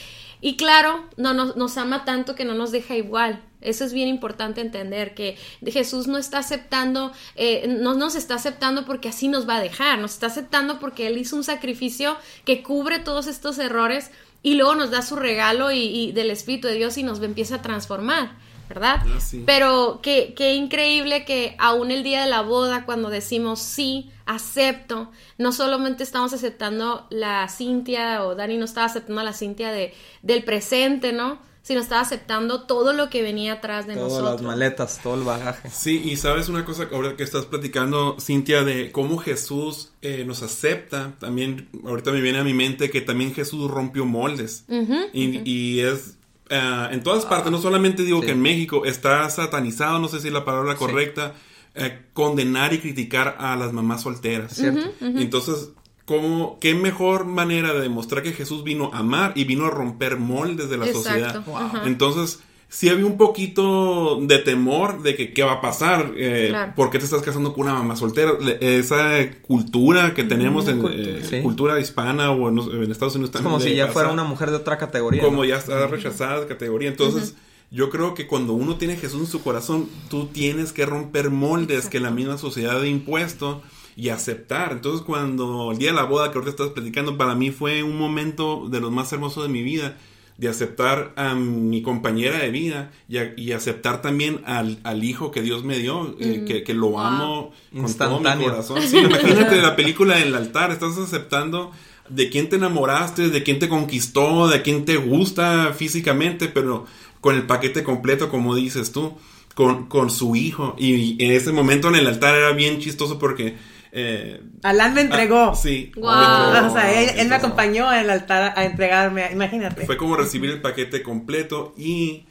Y 0.40 0.56
claro, 0.56 1.08
no 1.16 1.34
nos, 1.34 1.76
ama 1.76 2.04
tanto 2.04 2.36
que 2.36 2.44
no 2.44 2.54
nos 2.54 2.70
deja 2.70 2.94
igual. 2.94 3.42
Eso 3.62 3.84
es 3.84 3.94
bien 3.94 4.08
importante 4.08 4.60
entender, 4.60 5.14
que 5.14 5.36
Jesús 5.64 6.06
no 6.06 6.18
está 6.18 6.38
aceptando, 6.38 7.12
eh, 7.34 7.66
no 7.80 7.94
nos 7.94 8.14
está 8.14 8.34
aceptando 8.34 8.84
porque 8.84 9.08
así 9.08 9.26
nos 9.26 9.48
va 9.48 9.56
a 9.56 9.60
dejar, 9.60 9.98
nos 9.98 10.12
está 10.12 10.26
aceptando 10.26 10.78
porque 10.78 11.06
Él 11.06 11.16
hizo 11.16 11.34
un 11.34 11.44
sacrificio 11.44 12.16
que 12.44 12.62
cubre 12.62 12.98
todos 12.98 13.26
estos 13.26 13.58
errores 13.58 14.10
y 14.44 14.54
luego 14.54 14.76
nos 14.76 14.90
da 14.90 15.02
su 15.02 15.16
regalo 15.16 15.72
y, 15.72 16.12
del 16.12 16.30
Espíritu 16.30 16.68
de 16.68 16.74
Dios 16.74 16.96
y 16.98 17.02
nos 17.02 17.20
empieza 17.20 17.56
a 17.56 17.62
transformar. 17.62 18.36
¿verdad? 18.68 19.02
Ah, 19.04 19.18
Pero 19.44 20.00
qué, 20.02 20.32
qué 20.34 20.54
increíble 20.54 21.24
que 21.26 21.54
aún 21.58 21.90
el 21.90 22.02
día 22.02 22.22
de 22.22 22.30
la 22.30 22.40
boda, 22.40 22.84
cuando 22.86 23.10
decimos 23.10 23.60
sí, 23.60 24.10
acepto, 24.24 25.10
no 25.36 25.52
solamente 25.52 26.02
estamos 26.02 26.32
aceptando 26.32 27.06
la 27.10 27.46
Cintia 27.48 28.24
o 28.24 28.34
Dani 28.34 28.56
no 28.56 28.64
estaba 28.64 28.86
aceptando 28.86 29.22
la 29.22 29.34
Cintia 29.34 29.70
de, 29.70 29.92
del 30.22 30.44
presente, 30.44 31.12
¿no? 31.12 31.38
Sino 31.64 31.80
estaba 31.80 32.02
aceptando 32.02 32.64
todo 32.66 32.92
lo 32.92 33.08
que 33.10 33.22
venía 33.22 33.54
atrás 33.54 33.86
de 33.86 33.94
Todas 33.94 34.10
nosotros. 34.12 34.32
las 34.34 34.42
maletas, 34.42 35.00
todo 35.02 35.14
el 35.14 35.22
bagaje. 35.24 35.70
Sí, 35.70 36.00
y 36.04 36.16
sabes 36.18 36.48
una 36.48 36.64
cosa, 36.64 36.88
ahora 36.92 37.16
que 37.16 37.22
estás 37.24 37.46
platicando, 37.46 38.16
Cintia, 38.20 38.62
de 38.64 38.92
cómo 38.92 39.16
Jesús 39.18 39.90
eh, 40.02 40.24
nos 40.26 40.42
acepta, 40.42 41.14
también 41.18 41.68
ahorita 41.84 42.12
me 42.12 42.20
viene 42.20 42.38
a 42.38 42.44
mi 42.44 42.52
mente 42.54 42.90
que 42.90 43.00
también 43.00 43.34
Jesús 43.34 43.68
rompió 43.70 44.04
moldes. 44.04 44.64
y, 45.12 45.40
y 45.50 45.80
es 45.80 46.18
Uh, 46.50 46.92
en 46.92 47.02
todas 47.02 47.24
partes, 47.24 47.50
no 47.50 47.58
solamente 47.58 48.02
digo 48.02 48.20
Sí. 48.20 48.26
que 48.26 48.32
en 48.32 48.42
México 48.42 48.84
está 48.84 49.28
satanizado, 49.30 49.98
no 49.98 50.08
sé 50.08 50.20
si 50.20 50.26
es 50.28 50.32
la 50.34 50.44
palabra 50.44 50.76
correcta, 50.76 51.32
eh, 51.74 52.02
condenar 52.12 52.74
y 52.74 52.80
criticar 52.80 53.36
a 53.40 53.56
las 53.56 53.72
mamás 53.72 54.02
solteras. 54.02 54.52
Cierto. 54.54 54.92
Entonces, 55.00 55.70
¿cómo, 56.04 56.58
¿qué 56.60 56.74
mejor 56.74 57.24
manera 57.24 57.72
de 57.72 57.80
demostrar 57.80 58.22
que 58.22 58.32
Jesús 58.32 58.64
vino 58.64 58.90
a 58.92 58.98
amar 58.98 59.32
y 59.34 59.44
vino 59.44 59.66
a 59.66 59.70
romper 59.70 60.16
moldes 60.18 60.68
de 60.70 60.76
la 60.76 60.86
Exacto. 60.86 61.08
sociedad? 61.44 61.44
Entonces, 61.86 62.40
sí 62.68 62.88
había 62.88 63.06
un 63.06 63.16
poquito 63.16 64.18
de 64.20 64.38
temor 64.38 65.02
de 65.02 65.14
que 65.16 65.32
qué 65.32 65.42
va 65.44 65.52
a 65.54 65.60
pasar, 65.60 66.12
eh, 66.16 66.46
Claro. 66.50 66.72
por 66.74 66.90
qué 66.90 66.98
te 66.98 67.04
estás 67.04 67.22
casando 67.22 67.52
con 67.52 67.64
una 67.66 67.74
mamá 67.74 67.94
soltera, 67.96 68.32
Le- 68.40 68.78
esa 68.78 69.12
cultura 69.42 70.12
que 70.14 70.24
tenemos 70.24 70.66
en 70.68 70.80
cultura, 70.80 71.02
eh, 71.02 71.22
sí. 71.28 71.40
cultura 71.40 71.80
hispana 71.80 72.30
o 72.32 72.48
en, 72.48 72.58
Estados 72.90 73.14
Unidos 73.14 73.28
Es 73.30 73.32
también. 73.34 73.52
como 73.52 73.60
si 73.64 73.74
ya 73.74 73.88
fuera 73.88 74.10
una 74.10 74.24
mujer 74.24 74.50
de 74.50 74.56
otra 74.56 74.76
categoría. 74.76 75.22
como 75.22 75.38
¿no? 75.38 75.44
ya 75.44 75.56
está 75.56 75.86
rechazada 75.86 76.40
de 76.40 76.46
categoría. 76.48 76.88
Entonces, 76.88 77.36
yo 77.70 77.90
creo 77.90 78.14
que 78.14 78.26
cuando 78.26 78.52
uno 78.52 78.76
tiene 78.76 78.94
a 78.94 78.96
Jesús 78.96 79.20
en 79.20 79.26
su 79.26 79.42
corazón, 79.42 79.88
tú 80.10 80.26
tienes 80.26 80.72
que 80.72 80.84
romper 80.86 81.30
moldes 81.30 81.86
que 81.88 81.98
la 82.00 82.10
misma 82.10 82.38
sociedad 82.38 82.80
ha 82.80 82.86
impuesto 82.86 83.62
y 83.96 84.08
aceptar. 84.08 84.72
Entonces, 84.72 85.02
cuando 85.02 85.70
el 85.72 85.78
día 85.78 85.90
de 85.90 85.96
la 85.96 86.04
boda 86.04 86.30
que 86.30 86.38
ahorita 86.38 86.50
estás 86.50 86.70
platicando, 86.70 87.16
para 87.16 87.34
mí 87.34 87.50
fue 87.50 87.82
un 87.82 87.96
momento 87.98 88.66
de 88.70 88.80
los 88.80 88.90
más 88.90 89.12
hermosos 89.12 89.44
de 89.44 89.48
mi 89.48 89.62
vida, 89.62 89.96
de 90.36 90.48
aceptar 90.48 91.12
a 91.16 91.34
mi 91.36 91.80
compañera 91.82 92.38
de 92.38 92.50
vida 92.50 92.90
y, 93.08 93.18
a- 93.18 93.34
y 93.36 93.52
aceptar 93.52 94.02
también 94.02 94.40
al, 94.46 94.80
al 94.82 95.04
hijo 95.04 95.30
que 95.30 95.42
Dios 95.42 95.62
me 95.62 95.78
dio, 95.78 96.16
eh, 96.18 96.44
que, 96.44 96.64
que 96.64 96.74
lo 96.74 96.98
amo 96.98 97.52
con 97.72 97.86
todo 98.08 98.18
mi 98.18 98.24
corazón. 98.50 98.82
Sí, 98.82 98.98
imagínate 98.98 99.62
la 99.62 99.76
película 99.76 100.16
del 100.16 100.34
altar, 100.34 100.72
estás 100.72 100.98
aceptando 100.98 101.70
de 102.08 102.30
quién 102.30 102.48
te 102.48 102.56
enamoraste, 102.56 103.28
de 103.30 103.42
quién 103.44 103.60
te 103.60 103.68
conquistó, 103.68 104.48
de 104.48 104.60
quién 104.62 104.84
te 104.84 104.96
gusta 104.96 105.72
físicamente, 105.72 106.48
pero 106.48 106.84
con 107.20 107.36
el 107.36 107.44
paquete 107.46 107.84
completo, 107.84 108.28
como 108.28 108.56
dices 108.56 108.90
tú. 108.90 109.14
con, 109.54 109.86
con 109.86 110.10
su 110.10 110.34
hijo. 110.34 110.74
Y, 110.78 111.22
en 111.24 111.30
ese 111.30 111.52
momento 111.52 111.86
en 111.88 111.94
el 111.94 112.08
altar 112.08 112.34
era 112.34 112.50
bien 112.52 112.80
chistoso 112.80 113.20
porque... 113.20 113.54
Eh, 113.96 114.40
Alan 114.64 114.92
me 114.92 115.02
entregó. 115.02 115.52
ah, 115.52 115.54
sí. 115.54 115.92
Wow. 115.94 116.04
O 116.04 116.72
sea, 116.72 117.00
él, 117.00 117.10
él 117.16 117.28
me 117.28 117.36
acompañó 117.36 117.92
en 117.92 118.00
el 118.00 118.10
altar 118.10 118.52
a 118.56 118.64
entregarme, 118.64 119.30
imagínate. 119.32 119.86
Fue 119.86 119.96
como 119.96 120.16
recibir 120.16 120.50
el 120.50 120.60
paquete 120.60 121.00
completo 121.02 121.72
y 121.78 122.24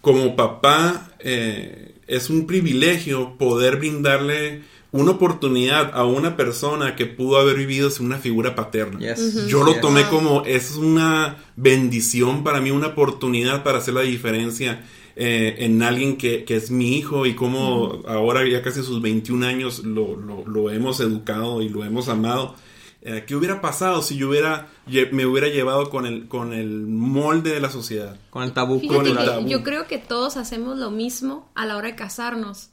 como 0.00 0.36
papá 0.36 1.10
eh, 1.18 1.96
es 2.06 2.30
un 2.30 2.46
privilegio 2.46 3.36
poder 3.36 3.76
brindarle 3.78 4.62
una 4.92 5.10
oportunidad 5.10 5.90
a 5.92 6.04
una 6.04 6.36
persona 6.36 6.94
que 6.94 7.06
pudo 7.06 7.38
haber 7.38 7.56
vivido 7.56 7.90
sin 7.90 8.06
una 8.06 8.18
figura 8.18 8.54
paterna. 8.54 9.00
Yes. 9.00 9.48
Yo 9.48 9.64
lo 9.64 9.80
tomé 9.80 10.04
como 10.04 10.44
es 10.44 10.76
una 10.76 11.36
bendición 11.56 12.44
para 12.44 12.60
mí, 12.60 12.70
una 12.70 12.88
oportunidad 12.88 13.64
para 13.64 13.78
hacer 13.78 13.94
la 13.94 14.02
diferencia 14.02 14.84
eh, 15.20 15.56
en 15.64 15.82
alguien 15.82 16.16
que, 16.16 16.44
que 16.44 16.54
es 16.56 16.70
mi 16.70 16.96
hijo 16.96 17.26
y 17.26 17.34
como 17.34 18.02
ahora 18.06 18.46
ya 18.48 18.62
casi 18.62 18.80
a 18.80 18.82
sus 18.84 19.02
21 19.02 19.44
años 19.46 19.80
lo, 19.80 20.14
lo- 20.16 20.46
lo 20.46 20.70
hemos 20.70 21.00
educado 21.00 21.60
y 21.60 21.68
lo 21.68 21.84
hemos 21.84 22.08
amado. 22.08 22.54
Eh, 23.02 23.24
¿Qué 23.26 23.34
hubiera 23.36 23.60
pasado 23.60 24.02
si 24.02 24.16
yo 24.16 24.28
hubiera 24.28 24.68
me 25.12 25.24
hubiera 25.26 25.48
llevado 25.48 25.88
con 25.90 26.04
el, 26.06 26.26
con 26.28 26.52
el 26.52 26.86
molde 26.86 27.50
de 27.52 27.60
la 27.60 27.70
sociedad? 27.70 28.16
Con 28.30 28.42
el 28.44 28.52
tabú 28.52 28.80
Con 28.86 29.06
el 29.06 29.16
tabú. 29.16 29.48
yo 29.48 29.62
creo 29.62 29.86
que 29.86 29.98
todos 29.98 30.36
hacemos 30.36 30.78
lo 30.78 30.90
mismo 30.90 31.50
a 31.54 31.64
la 31.66 31.76
hora 31.76 31.88
de 31.88 31.94
casarnos, 31.96 32.70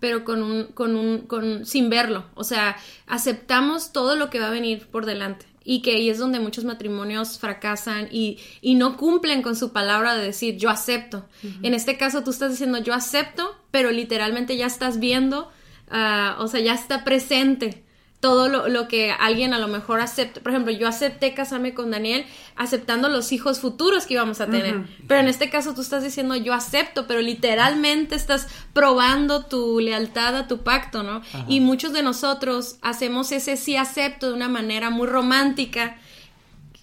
pero 0.00 0.24
con 0.24 0.42
un, 0.42 0.64
con 0.72 0.96
un, 0.96 1.20
con, 1.26 1.64
sin 1.66 1.88
verlo. 1.90 2.24
O 2.34 2.44
sea, 2.44 2.76
aceptamos 3.06 3.92
todo 3.92 4.16
lo 4.16 4.28
que 4.30 4.40
va 4.40 4.48
a 4.48 4.50
venir 4.50 4.86
por 4.90 5.06
delante. 5.06 5.46
Y 5.68 5.82
que 5.82 5.96
ahí 5.96 6.08
es 6.08 6.18
donde 6.18 6.38
muchos 6.38 6.64
matrimonios 6.64 7.38
fracasan 7.38 8.08
y, 8.12 8.38
y 8.60 8.76
no 8.76 8.96
cumplen 8.96 9.42
con 9.42 9.56
su 9.56 9.72
palabra 9.72 10.14
de 10.14 10.24
decir 10.24 10.56
yo 10.56 10.70
acepto. 10.70 11.26
En 11.62 11.74
este 11.74 11.96
caso 11.96 12.22
tú 12.22 12.30
estás 12.30 12.52
diciendo 12.52 12.78
yo 12.78 12.94
acepto, 12.94 13.56
pero 13.72 13.90
literalmente 13.90 14.56
ya 14.56 14.66
estás 14.66 15.00
viendo, 15.00 15.50
ah, 15.90 16.36
o 16.38 16.46
sea, 16.46 16.60
ya 16.60 16.74
está 16.74 17.02
presente 17.02 17.85
todo 18.20 18.48
lo, 18.48 18.66
lo 18.68 18.88
que 18.88 19.10
alguien 19.12 19.52
a 19.52 19.58
lo 19.58 19.68
mejor 19.68 20.00
acepta. 20.00 20.40
Por 20.40 20.50
ejemplo, 20.52 20.72
yo 20.72 20.88
acepté 20.88 21.34
casarme 21.34 21.74
con 21.74 21.90
Daniel 21.90 22.24
aceptando 22.56 23.08
los 23.08 23.30
hijos 23.30 23.60
futuros 23.60 24.06
que 24.06 24.14
íbamos 24.14 24.40
a 24.40 24.46
tener. 24.46 24.84
Pero 25.06 25.20
en 25.20 25.28
este 25.28 25.50
caso 25.50 25.74
tú 25.74 25.82
estás 25.82 26.02
diciendo 26.02 26.34
yo 26.34 26.54
acepto, 26.54 27.06
pero 27.06 27.20
literalmente 27.20 28.14
estás 28.14 28.48
probando 28.72 29.44
tu 29.44 29.80
lealtad 29.80 30.34
a 30.36 30.48
tu 30.48 30.62
pacto, 30.62 31.02
¿no? 31.02 31.20
Y 31.46 31.60
muchos 31.60 31.92
de 31.92 32.02
nosotros 32.02 32.76
hacemos 32.82 33.30
ese 33.32 33.56
sí 33.56 33.76
acepto 33.76 34.28
de 34.28 34.32
una 34.34 34.48
manera 34.48 34.90
muy 34.90 35.06
romántica. 35.06 35.98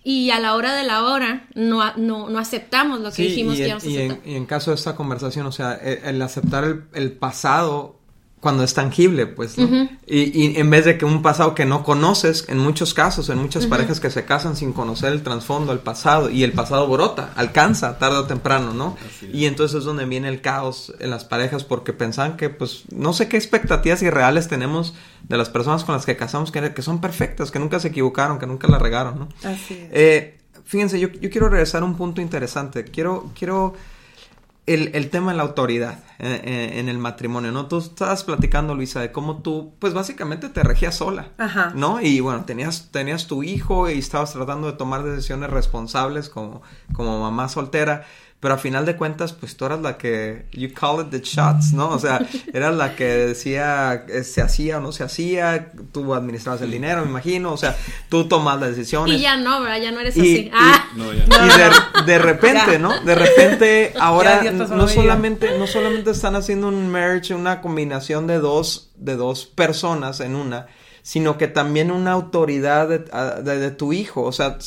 Y 0.05 0.31
a 0.31 0.39
la 0.39 0.55
hora 0.55 0.75
de 0.75 0.83
la 0.83 1.03
hora 1.03 1.47
no, 1.55 1.81
no, 1.95 2.29
no 2.29 2.37
aceptamos 2.39 2.99
lo 2.99 3.09
que 3.09 3.15
Sí, 3.15 3.23
dijimos 3.23 3.55
y, 3.55 3.57
que 3.59 3.65
íbamos 3.67 3.83
a 3.85 3.87
y 3.87 3.97
en- 3.97 4.11
aceptar. 4.11 4.29
y 4.31 4.35
en 4.35 4.45
caso 4.45 4.71
de 4.71 4.75
esta 4.75 4.95
conversación, 4.95 5.45
o 5.47 5.51
sea, 5.53 5.73
el, 5.75 5.99
el 6.03 6.21
aceptar 6.21 6.65
el, 6.65 6.83
el 6.93 7.13
pasado 7.13 7.99
cuando 8.43 8.65
es 8.65 8.73
tangible, 8.73 9.25
pues, 9.25 9.57
¿no? 9.57 9.87
y, 10.05 10.37
y 10.37 10.57
en 10.59 10.69
vez 10.69 10.83
de 10.83 10.97
que 10.97 11.05
un 11.05 11.21
pasado 11.21 11.55
que 11.55 11.65
no 11.65 11.81
conoces, 11.81 12.43
en 12.49 12.57
muchos 12.57 12.93
casos, 12.93 13.29
en 13.29 13.37
muchas 13.37 13.67
parejas 13.67 14.01
que 14.01 14.09
se 14.09 14.25
casan 14.25 14.57
sin 14.57 14.73
conocer 14.73 15.13
el 15.13 15.23
trasfondo, 15.23 15.71
el 15.71 15.79
pasado, 15.79 16.29
y 16.29 16.43
el 16.43 16.51
pasado 16.51 16.85
brota, 16.89 17.31
alcanza 17.37 17.97
tarde 17.99 18.17
o 18.17 18.25
temprano, 18.25 18.73
¿no? 18.73 18.97
Y 19.31 19.45
entonces 19.45 19.77
es 19.79 19.85
donde 19.85 20.03
viene 20.03 20.27
el 20.27 20.41
caos 20.41 20.93
en 20.99 21.09
las 21.09 21.23
parejas 21.23 21.63
porque 21.63 21.93
pensan 21.93 22.35
que, 22.35 22.49
pues, 22.49 22.83
no 22.91 23.13
sé 23.13 23.29
qué 23.29 23.37
expectativas 23.37 24.01
irreales 24.01 24.49
tenemos 24.49 24.93
de 25.29 25.37
las 25.37 25.47
personas 25.47 25.85
con 25.85 25.95
las 25.95 26.05
que 26.05 26.17
casamos 26.17 26.51
que, 26.51 26.73
que 26.73 26.81
son 26.81 26.99
perfectas, 26.99 27.49
que 27.49 27.59
nunca 27.59 27.79
se 27.79 27.87
equivocaron, 27.87 28.39
que 28.39 28.45
nunca 28.45 28.67
la 28.67 28.77
regaron, 28.77 29.19
¿no? 29.19 29.29
Así 29.49 29.73
es. 29.75 29.89
Eh, 29.93 30.37
fíjense, 30.65 30.99
yo, 30.99 31.07
yo 31.07 31.29
quiero 31.29 31.47
regresar 31.47 31.81
a 31.81 31.85
un 31.85 31.95
punto 31.95 32.19
interesante. 32.19 32.83
Quiero, 32.83 33.31
quiero 33.39 33.73
el, 34.65 34.91
el 34.93 35.09
tema 35.09 35.31
de 35.31 35.37
la 35.37 35.43
autoridad 35.43 35.99
eh, 36.19 36.41
eh, 36.43 36.79
en 36.79 36.87
el 36.87 36.97
matrimonio, 36.97 37.51
¿no? 37.51 37.67
Tú 37.67 37.79
estabas 37.79 38.23
platicando, 38.23 38.75
Luisa, 38.75 39.01
de 39.01 39.11
cómo 39.11 39.41
tú, 39.41 39.73
pues 39.79 39.93
básicamente 39.93 40.47
te 40.49 40.63
regías 40.63 40.95
sola, 40.95 41.31
Ajá. 41.37 41.73
¿no? 41.75 41.99
Y 42.01 42.21
bueno, 42.21 42.45
tenías, 42.45 42.89
tenías 42.91 43.27
tu 43.27 43.43
hijo 43.43 43.89
y 43.89 43.99
estabas 43.99 44.31
tratando 44.31 44.67
de 44.67 44.77
tomar 44.77 45.03
decisiones 45.03 45.49
responsables 45.49 46.29
como, 46.29 46.61
como 46.93 47.19
mamá 47.19 47.49
soltera. 47.49 48.05
Pero 48.43 48.55
a 48.55 48.57
final 48.57 48.85
de 48.85 48.97
cuentas, 48.97 49.31
pues 49.31 49.55
tú 49.55 49.65
eras 49.65 49.79
la 49.79 49.97
que, 49.97 50.47
you 50.51 50.73
call 50.73 50.99
it 50.99 51.09
the 51.11 51.21
shots, 51.21 51.71
¿no? 51.71 51.87
O 51.91 51.97
sea, 51.97 52.19
eras 52.53 52.75
la 52.75 52.93
que 52.93 53.05
decía 53.05 54.03
eh, 54.09 54.25
se 54.25 54.41
hacía 54.41 54.79
o 54.79 54.81
no 54.81 54.91
se 54.91 55.05
hacía, 55.05 55.71
tú 55.93 56.13
administrabas 56.13 56.61
el 56.61 56.69
dinero, 56.69 57.03
me 57.03 57.09
imagino, 57.09 57.53
o 57.53 57.57
sea, 57.57 57.73
tú 58.09 58.27
tomas 58.27 58.59
las 58.59 58.75
decisiones. 58.75 59.17
Y 59.17 59.21
ya 59.21 59.37
no, 59.37 59.61
¿verdad? 59.61 59.81
Ya 59.81 59.91
no 59.91 60.01
eres 60.01 60.17
Y- 60.17 60.19
así. 60.19 60.35
y- 60.47 60.51
ah. 60.53 60.85
No, 60.97 61.13
ya. 61.13 61.23
Y 61.23 62.03
de, 62.03 62.11
de 62.11 62.19
repente. 62.19 62.79
¿no? 62.79 62.99
De 63.01 63.15
repente, 63.15 63.93
ahora 63.99 64.43
no 64.51 64.87
solamente, 64.89 65.57
no 65.57 65.65
solamente 65.65 66.11
están 66.11 66.35
haciendo 66.35 66.67
un 66.67 66.89
merge, 66.91 67.33
una 67.33 67.61
combinación 67.61 68.27
de 68.27 68.39
dos, 68.39 68.91
de 68.97 69.15
dos 69.15 69.45
personas 69.45 70.19
en 70.19 70.35
una, 70.35 70.67
sino 71.03 71.37
que 71.37 71.47
también 71.47 71.91
una 71.91 72.13
autoridad 72.13 72.87
de, 72.89 72.99
de- 73.43 73.59
de 73.59 73.71
tu 73.71 73.93
hijo. 73.93 74.23
O 74.23 74.31
sea, 74.31 74.57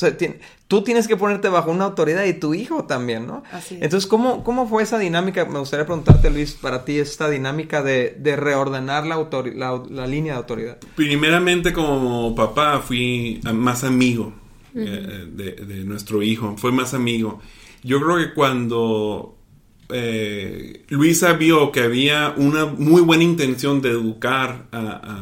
tú 0.68 0.82
tienes 0.82 1.08
que 1.08 1.16
ponerte 1.16 1.48
bajo 1.48 1.70
una 1.70 1.84
autoridad 1.86 2.24
y 2.24 2.34
tu 2.34 2.52
hijo 2.54 2.84
también, 2.84 3.26
¿no? 3.26 3.42
Así 3.50 3.76
es. 3.76 3.82
Entonces, 3.82 4.06
¿cómo, 4.08 4.44
¿cómo 4.44 4.68
fue 4.68 4.82
esa 4.82 4.98
dinámica? 4.98 5.44
Me 5.46 5.58
gustaría 5.58 5.86
preguntarte, 5.86 6.28
Luis, 6.30 6.52
para 6.52 6.84
ti, 6.84 6.98
esta 6.98 7.28
dinámica 7.30 7.82
de, 7.82 8.14
de 8.18 8.36
reordenar 8.36 9.06
la, 9.06 9.16
la, 9.54 9.82
la 9.88 10.06
línea 10.06 10.34
de 10.34 10.38
autoridad. 10.38 10.76
Primeramente 10.94 11.72
como 11.72 12.34
papá 12.34 12.80
fui 12.80 13.40
más 13.54 13.82
amigo 13.82 14.32
eh, 14.74 15.26
de, 15.32 15.52
de 15.52 15.84
nuestro 15.84 16.22
hijo, 16.22 16.54
fue 16.58 16.70
más 16.70 16.92
amigo. 16.92 17.40
Yo 17.82 17.98
creo 18.00 18.18
que 18.18 18.34
cuando 18.34 19.35
eh, 19.88 20.84
Luisa 20.88 21.32
vio 21.34 21.70
que 21.72 21.80
había 21.80 22.34
una 22.36 22.66
muy 22.66 23.02
buena 23.02 23.22
intención 23.24 23.80
de 23.82 23.90
educar 23.90 24.66
a, 24.72 24.78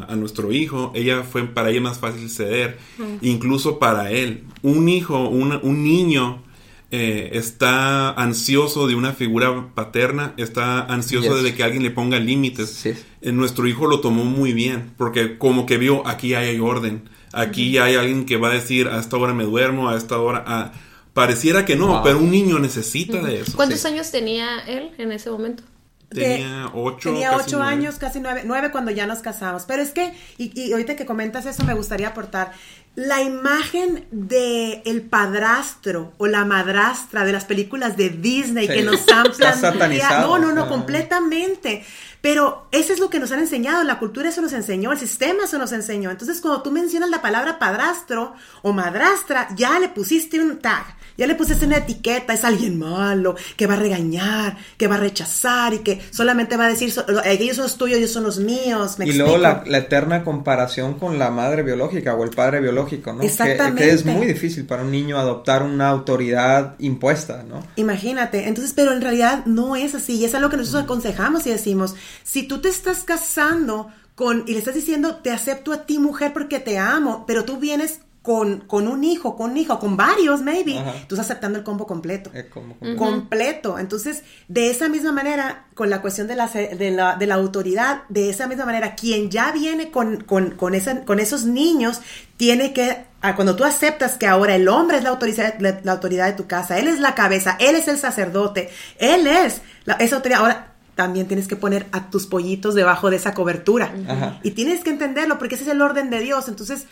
a- 0.08 0.12
a 0.12 0.16
nuestro 0.16 0.52
hijo, 0.52 0.92
ella 0.94 1.22
fue 1.22 1.42
para 1.44 1.70
ella 1.70 1.80
más 1.80 1.98
fácil 1.98 2.28
ceder, 2.30 2.78
incluso 3.20 3.78
para 3.78 4.10
él. 4.10 4.44
Un 4.62 4.88
hijo, 4.88 5.28
una- 5.28 5.58
un 5.62 5.82
niño 5.84 6.42
eh, 6.90 7.30
está 7.36 8.10
ansioso 8.12 8.86
de 8.86 8.94
una 8.94 9.12
figura 9.12 9.68
paterna, 9.74 10.32
está 10.36 10.80
ansioso 10.84 11.34
Yes. 11.34 11.42
de 11.42 11.54
que 11.54 11.64
alguien 11.64 11.82
le 11.82 11.90
ponga 11.90 12.18
límites. 12.20 12.70
Sí. 12.70 12.92
Eh, 13.20 13.32
nuestro 13.32 13.66
hijo 13.66 13.86
lo 13.86 13.98
tomó 14.00 14.24
muy 14.24 14.52
bien, 14.52 14.92
porque 14.96 15.36
como 15.36 15.66
que 15.66 15.76
vio, 15.76 16.06
aquí 16.06 16.34
hay 16.34 16.60
orden, 16.60 17.08
aquí 17.32 17.78
hay 17.78 17.96
alguien 17.96 18.26
que 18.26 18.36
va 18.36 18.50
a 18.50 18.54
decir, 18.54 18.86
a 18.86 19.00
esta 19.00 19.16
hora 19.16 19.34
me 19.34 19.44
duermo, 19.44 19.88
a 19.88 19.96
esta 19.96 20.18
hora... 20.20 20.44
ah, 20.46 20.72
pareciera 21.14 21.64
que 21.64 21.76
no, 21.76 21.86
Wow. 21.86 22.02
pero 22.02 22.18
un 22.18 22.30
niño 22.30 22.58
necesita 22.58 23.18
de 23.22 23.40
eso. 23.40 23.52
¿Cuántos 23.56 23.80
Sí. 23.80 23.88
años 23.88 24.10
tenía 24.10 24.58
él 24.66 24.92
en 24.98 25.12
ese 25.12 25.30
momento? 25.30 25.62
Tenía 26.10 26.70
ocho. 26.74 27.10
Tenía 27.10 27.30
casi 27.30 27.42
ocho 27.46 27.56
nueve. 27.58 27.72
años, 27.72 27.94
casi 27.96 28.20
nueve, 28.20 28.42
nueve 28.44 28.70
cuando 28.70 28.92
ya 28.92 29.04
nos 29.06 29.18
casamos. 29.18 29.64
Pero 29.66 29.82
es 29.82 29.90
que, 29.90 30.14
y, 30.38 30.52
y 30.60 30.70
ahorita 30.72 30.94
que 30.94 31.06
comentas 31.06 31.44
eso, 31.46 31.64
me 31.64 31.74
gustaría 31.74 32.08
aportar 32.08 32.52
la 32.94 33.20
imagen 33.22 34.06
de 34.12 34.80
el 34.84 35.02
padrastro 35.02 36.12
o 36.18 36.28
la 36.28 36.44
madrastra 36.44 37.24
de 37.24 37.32
las 37.32 37.44
películas 37.44 37.96
de 37.96 38.10
Disney 38.10 38.68
Sí. 38.68 38.74
que 38.74 38.82
nos 38.82 39.08
han 39.08 39.24
planteado. 39.72 40.28
No, 40.28 40.38
no, 40.38 40.52
no, 40.52 40.64
Ah. 40.64 40.68
completamente. 40.68 41.84
Pero 42.20 42.68
eso 42.70 42.92
es 42.92 43.00
lo 43.00 43.10
que 43.10 43.18
nos 43.18 43.32
han 43.32 43.40
enseñado, 43.40 43.82
la 43.82 43.98
cultura 43.98 44.28
eso 44.28 44.40
nos 44.40 44.52
enseñó, 44.52 44.92
el 44.92 44.98
sistema 44.98 45.44
eso 45.44 45.58
nos 45.58 45.72
enseñó. 45.72 46.10
Entonces, 46.10 46.40
cuando 46.40 46.62
tú 46.62 46.70
mencionas 46.70 47.10
la 47.10 47.20
palabra 47.20 47.58
padrastro 47.58 48.34
o 48.62 48.72
madrastra, 48.72 49.48
ya 49.56 49.78
le 49.80 49.88
pusiste 49.88 50.40
un 50.40 50.58
tag, 50.60 50.84
ya 51.16 51.26
le 51.26 51.34
pusiste 51.34 51.66
una 51.66 51.78
etiqueta, 51.78 52.32
es 52.32 52.44
alguien 52.44 52.78
malo, 52.78 53.36
que 53.56 53.66
va 53.66 53.74
a 53.74 53.78
regañar, 53.78 54.56
que 54.76 54.86
va 54.88 54.96
a 54.96 54.98
rechazar 54.98 55.74
y 55.74 55.78
que 55.78 56.00
solamente 56.10 56.56
va 56.56 56.66
a 56.66 56.68
decir, 56.68 56.90
so- 56.90 57.04
ellos 57.24 57.56
son 57.56 57.64
los 57.64 57.76
tuyos, 57.76 57.98
ellos 57.98 58.10
son 58.10 58.24
los 58.24 58.38
míos. 58.38 58.98
¿me 58.98 59.06
Y 59.06 59.12
luego 59.12 59.38
la, 59.38 59.62
eterna 59.66 60.24
comparación 60.24 60.94
con 60.94 61.18
la 61.18 61.30
madre 61.30 61.62
biológica 61.62 62.14
o 62.14 62.24
el 62.24 62.30
padre 62.30 62.60
biológico, 62.60 63.12
¿no? 63.12 63.22
Exactamente. 63.22 63.84
Que, 63.84 63.90
es 63.90 64.04
muy 64.04 64.26
difícil 64.26 64.64
para 64.66 64.82
un 64.82 64.90
niño 64.90 65.18
adoptar 65.18 65.62
una 65.62 65.88
autoridad 65.88 66.74
impuesta, 66.78 67.42
¿no? 67.42 67.62
Imagínate, 67.76 68.48
entonces, 68.48 68.72
pero 68.74 68.92
en 68.92 69.00
realidad 69.00 69.44
no 69.46 69.76
es 69.76 69.94
así, 69.94 70.16
y 70.16 70.24
es 70.24 70.34
algo 70.34 70.50
que 70.50 70.56
nosotros 70.56 70.84
aconsejamos 70.84 71.46
y 71.46 71.50
decimos, 71.50 71.94
si 72.22 72.44
tú 72.44 72.60
te 72.60 72.68
estás 72.68 73.04
casando 73.04 73.88
con, 74.14 74.44
y 74.46 74.52
le 74.52 74.58
estás 74.58 74.74
diciendo, 74.74 75.16
te 75.16 75.30
acepto 75.30 75.72
a 75.72 75.86
ti 75.86 75.98
mujer 75.98 76.32
porque 76.32 76.60
te 76.60 76.78
amo, 76.78 77.24
pero 77.26 77.44
tú 77.44 77.58
vienes 77.58 78.00
con, 78.24 78.60
con 78.60 78.88
un 78.88 79.04
hijo, 79.04 79.36
con 79.36 79.50
un 79.50 79.58
hijo, 79.58 79.78
con 79.78 79.98
varios, 79.98 80.40
maybe, 80.40 80.78
Ajá. 80.78 80.92
tú 81.06 81.14
estás 81.14 81.26
aceptando 81.30 81.58
el 81.58 81.64
combo 81.64 81.86
completo. 81.86 82.30
Eh, 82.32 82.48
como- 82.48 82.74
completo. 82.96 83.78
Entonces, 83.78 84.22
de 84.48 84.70
esa 84.70 84.88
misma 84.88 85.12
manera, 85.12 85.66
con 85.74 85.90
la 85.90 86.00
cuestión 86.00 86.26
de 86.26 86.34
la, 86.34 86.48
se- 86.48 86.74
de 86.74 86.90
la, 86.90 87.16
de 87.16 87.26
la 87.26 87.34
autoridad, 87.34 88.04
de 88.08 88.30
esa 88.30 88.46
misma 88.46 88.64
manera, 88.64 88.94
quien 88.94 89.30
ya 89.30 89.52
viene 89.52 89.90
con, 89.90 90.22
con, 90.24 90.52
con, 90.52 90.74
esa- 90.74 91.04
con 91.04 91.20
esos 91.20 91.44
niños, 91.44 92.00
tiene 92.38 92.72
que, 92.72 93.04
ah, 93.20 93.36
cuando 93.36 93.56
tú 93.56 93.64
aceptas 93.64 94.16
que 94.16 94.26
ahora 94.26 94.54
el 94.56 94.68
hombre 94.68 94.96
es 94.96 95.02
la 95.04 95.10
autoridad, 95.10 95.56
la, 95.60 95.80
la 95.82 95.92
autoridad 95.92 96.24
de 96.24 96.32
tu 96.32 96.46
casa, 96.46 96.78
él 96.78 96.88
es 96.88 97.00
la 97.00 97.14
cabeza, 97.14 97.58
él 97.60 97.76
es 97.76 97.88
el 97.88 97.98
sacerdote, 97.98 98.70
él 98.98 99.26
es 99.26 99.60
la- 99.84 99.96
esa 99.96 100.16
autoridad. 100.16 100.40
Ahora, 100.40 100.70
también 100.94 101.26
tienes 101.26 101.48
que 101.48 101.56
poner 101.56 101.86
a 101.92 102.08
tus 102.08 102.26
pollitos 102.26 102.74
debajo 102.74 103.10
de 103.10 103.16
esa 103.16 103.34
cobertura. 103.34 103.92
Ajá. 104.08 104.38
Y 104.44 104.52
tienes 104.52 104.82
que 104.82 104.90
entenderlo, 104.90 105.38
porque 105.38 105.56
ese 105.56 105.64
es 105.64 105.70
el 105.70 105.82
orden 105.82 106.08
de 106.08 106.20
Dios. 106.20 106.48
Entonces, 106.48 106.86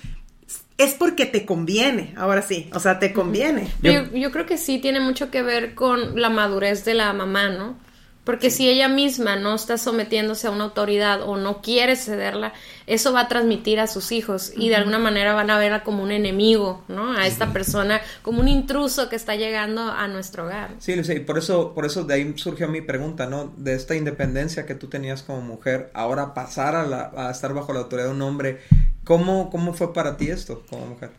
es 0.83 0.95
porque 0.95 1.27
te 1.27 1.45
conviene, 1.45 2.15
ahora 2.17 2.43
sí, 2.43 2.71
o 2.75 2.81
sea, 2.81 2.99
te 2.99 3.13
conviene. 3.13 3.69
Yo, 3.83 4.11
yo 4.13 4.31
creo 4.31 4.47
que 4.47 4.59
sí 4.59 4.79
tiene 4.79 5.01
mucho 5.01 5.31
que 5.31 5.43
ver 5.43 5.75
con 5.75 6.21
la 6.21 6.31
madurez 6.31 6.85
de 6.85 6.95
la 6.95 7.13
mamá, 7.13 7.49
¿no? 7.51 7.77
Porque 8.25 8.51
si 8.51 8.69
ella 8.69 8.89
misma 8.89 9.35
no 9.35 9.57
está 9.57 9.77
sometiéndose 9.77 10.47
a 10.47 10.53
una 10.53 10.65
autoridad 10.65 11.23
o 11.23 11.37
no 11.37 11.61
quiere 11.61 11.97
cederla, 11.97 12.53
eso 12.87 13.13
va 13.13 13.23
a 13.23 13.29
transmitir 13.29 13.81
a 13.81 13.89
sus 13.89 14.13
hijos 14.13 14.53
y 14.57 14.69
de 14.69 14.77
alguna 14.77 15.01
manera 15.01 15.35
van 15.35 15.51
a 15.51 15.59
verla 15.59 15.83
como 15.83 16.05
un 16.05 16.13
enemigo, 16.13 16.85
¿no? 16.87 17.13
A 17.13 17.27
esta 17.27 17.53
persona, 17.53 18.01
como 18.23 18.41
un 18.41 18.47
intruso 18.47 19.09
que 19.09 19.17
está 19.17 19.35
llegando 19.35 19.83
a 19.83 20.07
nuestro 20.07 20.45
hogar. 20.45 20.71
Sí, 20.79 20.93
y 20.93 21.21
por 21.21 21.37
eso, 21.37 21.75
por 21.75 21.85
eso 21.85 22.05
de 22.05 22.15
ahí 22.15 22.33
surgió 22.37 22.69
mi 22.69 22.81
pregunta, 22.81 23.27
¿no? 23.27 23.53
De 23.57 23.75
esta 23.75 23.97
independencia 23.97 24.67
que 24.67 24.77
tú 24.77 24.87
tenías 24.87 25.25
como 25.25 25.41
mujer, 25.41 25.91
ahora 25.93 26.33
pasar 26.33 26.77
a, 26.77 26.87
la, 26.87 27.11
a 27.17 27.31
estar 27.33 27.53
bajo 27.55 27.73
la 27.73 27.81
autoridad 27.81 28.07
de 28.07 28.15
un 28.15 28.23
hombre, 28.23 28.61
¿cómo, 29.05 29.51
¿cómo 29.51 29.75
fue 29.75 29.93
para 29.93 30.17
ti 30.17 30.31
esto 30.31 30.65
como 30.69 30.87
mujer? 30.87 31.11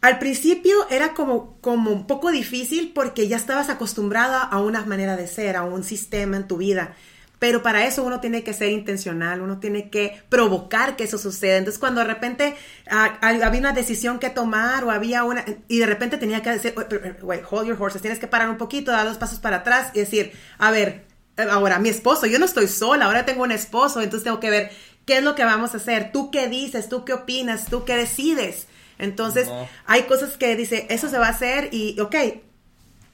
Al 0.00 0.18
principio 0.18 0.88
era 0.90 1.12
como, 1.14 1.58
como 1.60 1.90
un 1.90 2.06
poco 2.06 2.30
difícil 2.30 2.92
porque 2.94 3.26
ya 3.26 3.36
estabas 3.36 3.68
acostumbrada 3.68 4.42
a 4.42 4.60
una 4.60 4.84
manera 4.84 5.16
de 5.16 5.26
ser, 5.26 5.56
a 5.56 5.64
un 5.64 5.82
sistema 5.82 6.36
en 6.36 6.46
tu 6.46 6.56
vida. 6.56 6.94
Pero 7.38 7.62
para 7.62 7.84
eso 7.84 8.02
uno 8.02 8.20
tiene 8.20 8.42
que 8.42 8.52
ser 8.52 8.70
intencional, 8.70 9.40
uno 9.40 9.58
tiene 9.58 9.90
que 9.90 10.22
provocar 10.28 10.96
que 10.96 11.04
eso 11.04 11.18
suceda. 11.18 11.56
Entonces, 11.56 11.78
cuando 11.78 12.00
de 12.00 12.06
repente 12.06 12.56
ah, 12.90 13.18
había 13.22 13.60
una 13.60 13.72
decisión 13.72 14.18
que 14.18 14.30
tomar 14.30 14.84
o 14.84 14.90
había 14.90 15.24
una. 15.24 15.44
y 15.68 15.78
de 15.78 15.86
repente 15.86 16.18
tenía 16.18 16.42
que 16.42 16.50
decir, 16.50 16.74
wait, 17.22 17.42
hold 17.48 17.68
your 17.68 17.80
horses, 17.80 18.02
tienes 18.02 18.18
que 18.18 18.26
parar 18.26 18.50
un 18.50 18.56
poquito, 18.56 18.90
dar 18.90 19.06
dos 19.06 19.18
pasos 19.18 19.38
para 19.38 19.58
atrás 19.58 19.90
y 19.94 20.00
decir, 20.00 20.32
a 20.58 20.72
ver, 20.72 21.04
ahora 21.50 21.78
mi 21.78 21.88
esposo, 21.88 22.26
yo 22.26 22.40
no 22.40 22.44
estoy 22.44 22.66
sola, 22.66 23.04
ahora 23.04 23.24
tengo 23.24 23.44
un 23.44 23.52
esposo, 23.52 24.00
entonces 24.00 24.24
tengo 24.24 24.40
que 24.40 24.50
ver 24.50 24.70
qué 25.08 25.16
es 25.16 25.24
lo 25.24 25.34
que 25.34 25.44
vamos 25.46 25.72
a 25.72 25.78
hacer, 25.78 26.12
tú 26.12 26.30
qué 26.30 26.48
dices, 26.48 26.90
tú 26.90 27.06
qué 27.06 27.14
opinas, 27.14 27.64
tú 27.64 27.86
qué 27.86 27.96
decides. 27.96 28.66
Entonces, 28.98 29.48
hay 29.86 30.02
cosas 30.02 30.36
que 30.36 30.54
dice, 30.54 30.86
eso 30.90 31.08
se 31.08 31.16
va 31.16 31.28
a 31.28 31.30
hacer 31.30 31.70
y, 31.72 31.98
ok, 31.98 32.14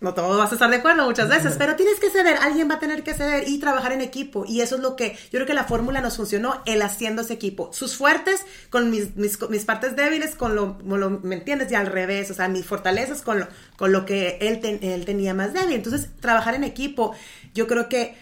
no 0.00 0.12
todos 0.12 0.36
vas 0.36 0.50
a 0.50 0.56
estar 0.56 0.68
de 0.68 0.78
acuerdo 0.78 1.04
muchas 1.04 1.28
veces, 1.28 1.54
pero 1.56 1.76
tienes 1.76 2.00
que 2.00 2.10
ceder, 2.10 2.36
alguien 2.38 2.68
va 2.68 2.74
a 2.74 2.78
tener 2.80 3.04
que 3.04 3.14
ceder 3.14 3.44
y 3.46 3.60
trabajar 3.60 3.92
en 3.92 4.00
equipo. 4.00 4.44
Y 4.44 4.60
eso 4.60 4.74
es 4.74 4.82
lo 4.82 4.96
que 4.96 5.12
yo 5.12 5.38
creo 5.38 5.46
que 5.46 5.54
la 5.54 5.64
fórmula 5.64 6.00
nos 6.00 6.16
funcionó, 6.16 6.62
el 6.66 6.82
haciendo 6.82 7.22
ese 7.22 7.34
equipo. 7.34 7.70
Sus 7.72 7.96
fuertes 7.96 8.44
con 8.70 8.90
mis, 8.90 9.14
mis, 9.14 9.64
partes 9.64 9.94
débiles, 9.94 10.34
con 10.34 10.56
lo, 10.56 10.76
¿me 11.22 11.36
entiendes? 11.36 11.70
Y 11.70 11.76
al 11.76 11.86
revés, 11.86 12.28
o 12.32 12.34
sea, 12.34 12.48
mis 12.48 12.66
fortalezas 12.66 13.22
con 13.22 13.38
lo, 13.38 13.46
con 13.76 13.92
lo 13.92 14.04
que 14.04 14.38
él, 14.40 14.60
él 14.82 15.04
tenía 15.04 15.32
más 15.32 15.52
débil. 15.52 15.76
Entonces, 15.76 16.08
trabajar 16.18 16.56
en 16.56 16.64
equipo, 16.64 17.14
yo 17.54 17.68
creo 17.68 17.88
que 17.88 18.16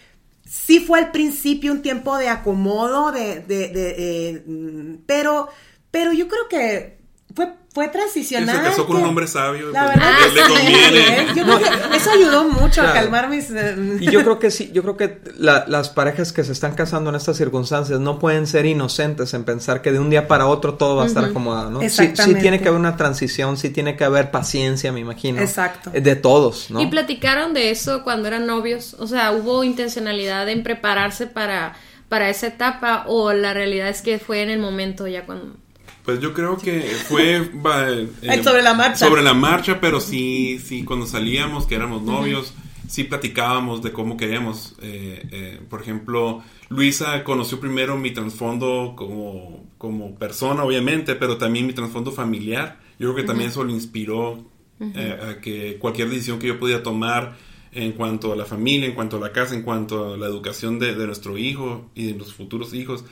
sí 0.53 0.79
fue 0.79 0.99
al 0.99 1.11
principio 1.11 1.71
un 1.71 1.81
tiempo 1.81 2.15
de 2.17 2.29
acomodo, 2.29 3.11
de, 3.11 3.39
de, 3.39 3.69
de 3.69 4.29
eh, 4.29 4.43
mm, 4.45 5.03
pero, 5.07 5.49
pero 5.89 6.13
yo 6.13 6.27
creo 6.27 6.47
que 6.47 6.99
fue, 7.33 7.55
fue 7.73 7.87
transicional. 7.87 8.55
Se 8.55 8.61
casó 8.61 8.85
con 8.85 8.97
un 8.97 9.05
hombre 9.05 9.25
sabio. 9.25 9.71
La 9.71 9.85
pues, 9.85 9.95
verdad, 9.95 10.17
le, 10.31 10.41
conviene. 10.41 11.27
Yo 11.35 11.43
creo 11.43 11.59
que 11.59 11.97
eso 11.97 12.11
ayudó 12.11 12.47
mucho 12.47 12.83
a 12.83 12.93
calmar 12.93 13.29
mis. 13.29 13.49
Eh, 13.49 13.97
y 13.99 14.11
yo 14.11 14.21
creo 14.23 14.37
que 14.37 14.51
sí, 14.51 14.69
yo 14.71 14.83
creo 14.83 14.95
que 14.95 15.19
las 15.37 15.89
parejas 15.89 16.31
que 16.31 16.43
se 16.43 16.51
están 16.51 16.75
casando 16.75 17.09
en 17.09 17.15
estas 17.15 17.35
circunstancias 17.35 17.99
no 17.99 18.19
pueden 18.19 18.45
ser 18.45 18.67
inocentes 18.67 19.33
en 19.33 19.43
pensar 19.43 19.81
que 19.81 19.91
de 19.91 19.97
un 19.97 20.11
día 20.11 20.27
para 20.27 20.45
otro 20.45 20.75
todo 20.75 20.97
va 20.97 21.03
a 21.05 21.07
estar 21.07 21.25
acomodado, 21.25 21.71
¿no? 21.71 21.81
Sí, 21.81 22.13
sí, 22.13 22.35
tiene 22.35 22.61
que 22.61 22.67
haber 22.67 22.79
una 22.79 22.95
transición, 22.95 23.57
sí 23.57 23.71
tiene 23.71 23.97
que 23.97 24.03
haber 24.03 24.29
paciencia, 24.29 24.91
me 24.91 24.99
imagino. 24.99 25.41
Exacto. 25.41 25.89
Eh, 25.93 26.01
de 26.01 26.15
todos, 26.15 26.69
¿no? 26.69 26.79
Y 26.79 26.85
platicaron 26.85 27.55
de 27.55 27.71
eso 27.71 28.03
cuando 28.03 28.27
eran 28.27 28.45
novios, 28.45 28.95
o 28.99 29.07
sea, 29.07 29.31
hubo 29.31 29.63
intencionalidad 29.63 30.47
en 30.47 30.61
prepararse 30.61 31.25
para 31.25 31.73
para 32.07 32.29
esa 32.29 32.45
etapa 32.45 33.05
o 33.07 33.33
la 33.33 33.55
realidad 33.55 33.89
es 33.89 34.03
que 34.03 34.19
fue 34.19 34.43
en 34.43 34.51
el 34.51 34.59
momento 34.59 35.07
ya 35.07 35.25
cuando 35.25 35.55
pues 36.03 36.19
yo 36.19 36.33
creo 36.33 36.57
que 36.57 36.81
fue 37.07 37.37
eh, 38.21 38.43
sobre 38.43 38.61
la 38.61 38.73
marcha. 38.73 39.07
Sobre 39.07 39.21
la 39.21 39.33
marcha, 39.33 39.79
pero 39.79 39.99
sí, 39.99 40.59
sí, 40.59 40.83
cuando 40.83 41.05
salíamos, 41.05 41.65
que 41.65 41.75
éramos 41.75 42.01
novios, 42.01 42.53
sí 42.87 43.05
platicábamos 43.05 43.81
de 43.81 43.91
cómo 43.91 44.17
queríamos. 44.17 44.75
Eh, 44.81 45.25
eh, 45.31 45.61
por 45.69 45.81
ejemplo, 45.81 46.43
Luisa 46.69 47.23
conoció 47.23 47.59
primero 47.59 47.97
mi 47.97 48.11
trasfondo 48.11 48.93
como, 48.97 49.65
como 49.77 50.15
persona, 50.15 50.63
obviamente, 50.63 51.15
pero 51.15 51.37
también 51.37 51.67
mi 51.67 51.73
trasfondo 51.73 52.11
familiar. 52.11 52.79
Yo 52.99 53.13
creo 53.13 53.15
que 53.15 53.23
también 53.23 53.49
eso 53.49 53.63
le 53.63 53.73
inspiró 53.73 54.51
a 54.81 55.39
que 55.39 55.77
cualquier 55.79 56.09
decisión 56.09 56.39
que 56.39 56.47
yo 56.47 56.59
podía 56.59 56.83
tomar 56.83 57.37
en 57.71 57.93
cuanto 57.93 58.33
a 58.33 58.35
la 58.35 58.45
familia, 58.45 58.87
en 58.87 58.93
cuanto 58.93 59.17
a 59.17 59.19
la 59.19 59.31
casa, 59.31 59.55
en 59.55 59.63
cuanto 59.63 60.13
a 60.13 60.17
la 60.17 60.27
educación 60.27 60.77
de, 60.77 60.93
de 60.93 61.05
nuestro 61.05 61.37
hijo 61.37 61.89
y 61.95 62.11
de 62.11 62.19
los 62.19 62.33
futuros 62.33 62.73
hijos, 62.73 63.05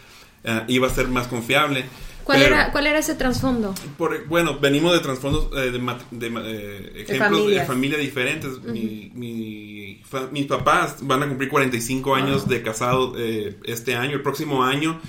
iba 0.67 0.87
a 0.87 0.89
ser 0.89 1.07
más 1.07 1.27
confiable. 1.27 1.85
¿Cuál, 2.23 2.41
era, 2.43 2.71
¿Cuál 2.71 2.87
era 2.87 2.99
ese 2.99 3.15
trasfondo? 3.15 3.73
bueno, 4.27 4.59
venimos 4.59 4.93
de 4.93 4.99
trasfondos 4.99 5.49
eh, 5.57 5.71
de, 6.11 6.27
eh, 6.27 7.05
ejemplos 7.07 7.47
de, 7.47 7.65
familia 7.65 7.97
diferentes. 7.97 8.51
mis 8.71 10.45
papás 10.47 10.97
van 11.01 11.23
a 11.23 11.27
cumplir 11.27 11.49
45 11.49 12.15
años 12.15 12.47
de 12.47 12.61
casado 12.61 13.13
eh, 13.17 13.57
este 13.65 13.95
año, 13.95 14.15
el 14.15 14.21
próximo 14.21 14.63
año. 14.63 14.99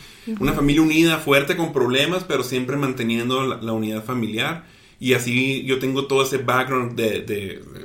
Una 0.41 0.53
familia 0.53 0.83
unida, 0.83 1.19
fuerte, 1.19 1.57
con 1.57 1.73
problemas, 1.73 2.25
pero 2.25 2.43
siempre 2.43 2.77
manteniendo 2.77 3.45
la, 3.45 3.73
unidad 3.73 4.05
familiar. 4.05 4.65
Y 4.99 5.15
así 5.15 5.65
yo 5.65 5.81
tengo 5.81 6.07
todo 6.07 6.23
ese 6.23 6.39
background 6.39 6.95
de, 6.95 7.23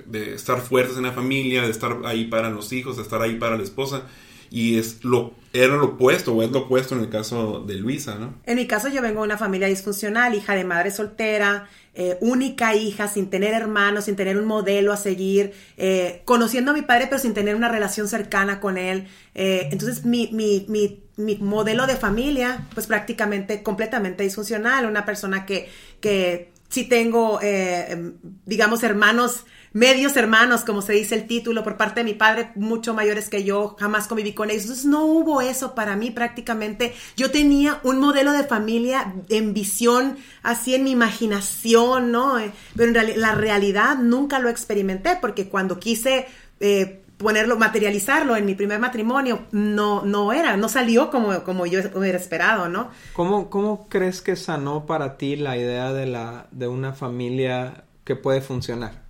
de 0.05 0.33
estar 0.35 0.61
fuertes 0.61 0.97
en 0.97 1.03
la 1.03 1.11
familia, 1.11 1.63
de 1.63 1.71
estar 1.71 1.97
ahí 2.05 2.25
para 2.25 2.51
los 2.51 2.71
hijos, 2.71 2.97
de 2.97 3.03
estar 3.03 3.21
ahí 3.21 3.35
para 3.35 3.57
la 3.57 3.63
esposa 3.63 4.03
y 4.57 4.79
es 4.79 5.03
lo 5.03 5.33
era 5.53 5.75
lo 5.75 5.85
opuesto 5.85 6.33
o 6.33 6.43
es 6.43 6.51
lo 6.51 6.61
opuesto 6.61 6.95
en 6.95 7.01
el 7.01 7.09
caso 7.09 7.63
de 7.65 7.75
Luisa, 7.75 8.15
¿no? 8.15 8.33
En 8.45 8.57
mi 8.57 8.67
caso 8.67 8.89
yo 8.89 9.01
vengo 9.01 9.21
de 9.21 9.27
una 9.27 9.37
familia 9.37 9.67
disfuncional, 9.67 10.33
hija 10.35 10.55
de 10.55 10.63
madre 10.63 10.91
soltera, 10.91 11.67
eh, 11.93 12.17
única 12.21 12.75
hija, 12.75 13.07
sin 13.07 13.29
tener 13.29 13.53
hermanos, 13.53 14.05
sin 14.05 14.15
tener 14.15 14.37
un 14.37 14.45
modelo 14.45 14.93
a 14.93 14.97
seguir, 14.97 15.53
eh, 15.77 16.21
conociendo 16.25 16.71
a 16.71 16.73
mi 16.73 16.81
padre 16.81 17.05
pero 17.07 17.19
sin 17.19 17.33
tener 17.33 17.55
una 17.55 17.69
relación 17.69 18.07
cercana 18.07 18.59
con 18.59 18.77
él. 18.77 19.07
Eh, 19.35 19.69
entonces 19.71 20.05
mi, 20.05 20.29
mi, 20.31 20.65
mi, 20.69 21.03
mi, 21.17 21.35
modelo 21.37 21.85
de 21.87 21.95
familia 21.95 22.67
pues 22.73 22.87
prácticamente 22.87 23.61
completamente 23.61 24.23
disfuncional, 24.23 24.85
una 24.87 25.05
persona 25.05 25.45
que, 25.45 25.69
que 26.01 26.51
sí 26.69 26.83
tengo, 26.83 27.39
digamos, 28.45 28.83
hermanos 28.83 29.45
medios 29.77 30.17
hermanos, 30.17 30.61
como 30.61 30.81
se 30.81 30.93
dice 30.93 31.13
el 31.13 31.27
título, 31.27 31.63
por 31.63 31.77
parte 31.77 31.99
de 31.99 32.03
mi 32.03 32.15
padre, 32.15 32.49
mucho 32.55 32.95
mayores 32.95 33.29
que 33.29 33.43
yo, 33.43 33.75
jamás 33.79 34.07
conviví 34.07 34.33
con 34.33 34.49
ellos. 34.49 34.63
Entonces 34.63 34.85
no 34.85 35.05
hubo 35.05 35.39
eso 35.41 35.75
para 35.75 35.95
mí 35.95 36.09
prácticamente. 36.09 36.95
Yo 37.15 37.29
tenía 37.29 37.79
un 37.83 37.99
modelo 37.99 38.31
de 38.31 38.43
familia 38.43 39.13
en 39.29 39.53
visión, 39.53 40.17
así 40.41 40.73
en 40.73 40.83
mi 40.83 40.91
imaginación, 40.91 42.11
¿no? 42.11 42.39
Eh, 42.39 42.51
pero 42.75 42.89
en 42.89 42.95
realidad, 42.95 43.17
la 43.17 43.35
realidad 43.35 43.97
nunca 43.97 44.39
lo 44.39 44.49
experimenté 44.49 45.17
porque 45.21 45.47
cuando 45.47 45.79
quise... 45.79 46.25
Eh, 46.59 47.03
ponerlo, 47.17 47.57
materializarlo 47.57 48.35
en 48.35 48.45
mi 48.45 48.53
primer 48.53 48.79
matrimonio, 48.79 49.47
no, 49.51 50.05
no 50.05 50.33
era, 50.33 50.55
no 50.55 50.69
salió 50.69 51.09
como, 51.09 51.43
como 51.43 51.65
yo 51.65 51.79
hubiera 51.95 52.15
esperado, 52.15 52.69
¿no? 52.69 52.91
¿Cómo, 53.13 53.49
¿Cómo 53.49 53.87
crees 53.89 54.21
que 54.21 54.35
sanó 54.35 54.85
para 54.85 55.17
ti 55.17 55.35
la 55.35 55.57
idea 55.57 55.93
de, 55.93 56.05
la, 56.05 56.45
de 56.51 56.67
una 56.67 56.93
familia 56.93 57.85
que 58.03 58.15
puede 58.15 58.41
funcionar? 58.41 59.06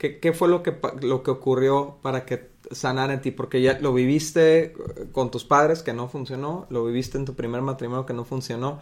¿Qué, 0.00 0.32
fue 0.32 0.48
lo 0.48 0.62
que, 0.62 0.74
lo 1.02 1.22
que 1.22 1.30
ocurrió 1.30 1.98
para 2.00 2.24
que 2.24 2.52
sanara 2.70 3.12
en 3.12 3.20
ti? 3.20 3.32
Porque 3.32 3.60
ya 3.60 3.78
lo 3.80 3.92
viviste 3.92 4.72
con 5.12 5.30
tus 5.30 5.44
padres 5.44 5.82
que 5.82 5.92
no 5.92 6.08
funcionó, 6.08 6.66
lo 6.70 6.86
viviste 6.86 7.18
en 7.18 7.26
tu 7.26 7.34
primer 7.34 7.60
matrimonio 7.60 8.06
que 8.06 8.14
no 8.14 8.24
funcionó. 8.24 8.80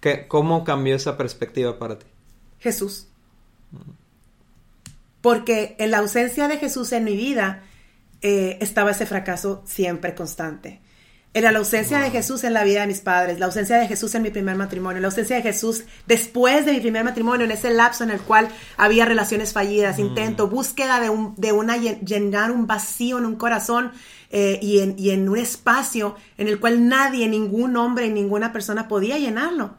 ¿Qué, 0.00 0.26
¿Cómo 0.26 0.64
cambió 0.64 0.96
esa 0.96 1.18
perspectiva 1.18 1.78
para 1.78 1.98
ti? 1.98 2.06
Jesús. 2.60 3.08
Porque 5.20 5.76
en 5.78 5.90
la 5.90 5.98
ausencia 5.98 6.48
de 6.48 6.56
Jesús 6.56 6.92
en 6.92 7.04
mi 7.04 7.14
vida 7.14 7.64
eh, 8.22 8.56
estaba 8.62 8.92
ese 8.92 9.04
fracaso 9.04 9.62
siempre 9.66 10.14
constante. 10.14 10.80
Era 11.36 11.50
la 11.50 11.58
ausencia 11.58 11.98
de 11.98 12.12
Jesús 12.12 12.44
en 12.44 12.52
la 12.52 12.62
vida 12.62 12.82
de 12.82 12.86
mis 12.86 13.00
padres, 13.00 13.40
la 13.40 13.46
ausencia 13.46 13.76
de 13.76 13.88
Jesús 13.88 14.14
en 14.14 14.22
mi 14.22 14.30
primer 14.30 14.54
matrimonio, 14.54 15.00
la 15.00 15.08
ausencia 15.08 15.34
de 15.34 15.42
Jesús 15.42 15.82
después 16.06 16.64
de 16.64 16.72
mi 16.72 16.78
primer 16.78 17.02
matrimonio, 17.02 17.44
en 17.44 17.50
ese 17.50 17.70
lapso 17.70 18.04
en 18.04 18.10
el 18.10 18.20
cual 18.20 18.48
había 18.76 19.04
relaciones 19.04 19.52
fallidas, 19.52 19.98
mm. 19.98 20.00
intento, 20.00 20.46
búsqueda 20.48 21.00
de, 21.00 21.10
un, 21.10 21.34
de 21.36 21.50
una, 21.50 21.76
llenar 21.76 22.52
un 22.52 22.68
vacío 22.68 23.18
en 23.18 23.26
un 23.26 23.34
corazón 23.34 23.90
eh, 24.30 24.60
y, 24.62 24.78
en, 24.78 24.94
y 24.96 25.10
en 25.10 25.28
un 25.28 25.36
espacio 25.36 26.14
en 26.38 26.46
el 26.46 26.60
cual 26.60 26.88
nadie, 26.88 27.26
ningún 27.26 27.76
hombre, 27.76 28.10
ninguna 28.10 28.52
persona 28.52 28.86
podía 28.86 29.18
llenarlo. 29.18 29.74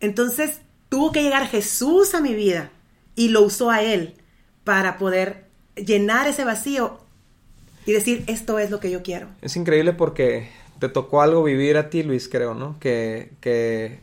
Entonces 0.00 0.60
tuvo 0.90 1.12
que 1.12 1.22
llegar 1.22 1.46
Jesús 1.46 2.14
a 2.14 2.20
mi 2.20 2.34
vida 2.34 2.72
y 3.16 3.28
lo 3.28 3.40
usó 3.40 3.70
a 3.70 3.80
Él 3.80 4.16
para 4.64 4.98
poder 4.98 5.46
llenar 5.76 6.28
ese 6.28 6.44
vacío 6.44 7.00
y 7.86 7.92
decir, 7.92 8.22
esto 8.26 8.58
es 8.58 8.70
lo 8.70 8.80
que 8.80 8.90
yo 8.90 9.02
quiero. 9.02 9.28
Es 9.40 9.56
increíble 9.56 9.94
porque 9.94 10.50
te 10.80 10.88
tocó 10.88 11.22
algo 11.22 11.44
vivir 11.44 11.76
a 11.76 11.90
ti, 11.90 12.02
Luis, 12.02 12.28
creo, 12.28 12.54
¿no? 12.54 12.76
Que, 12.80 13.32
que 13.40 14.00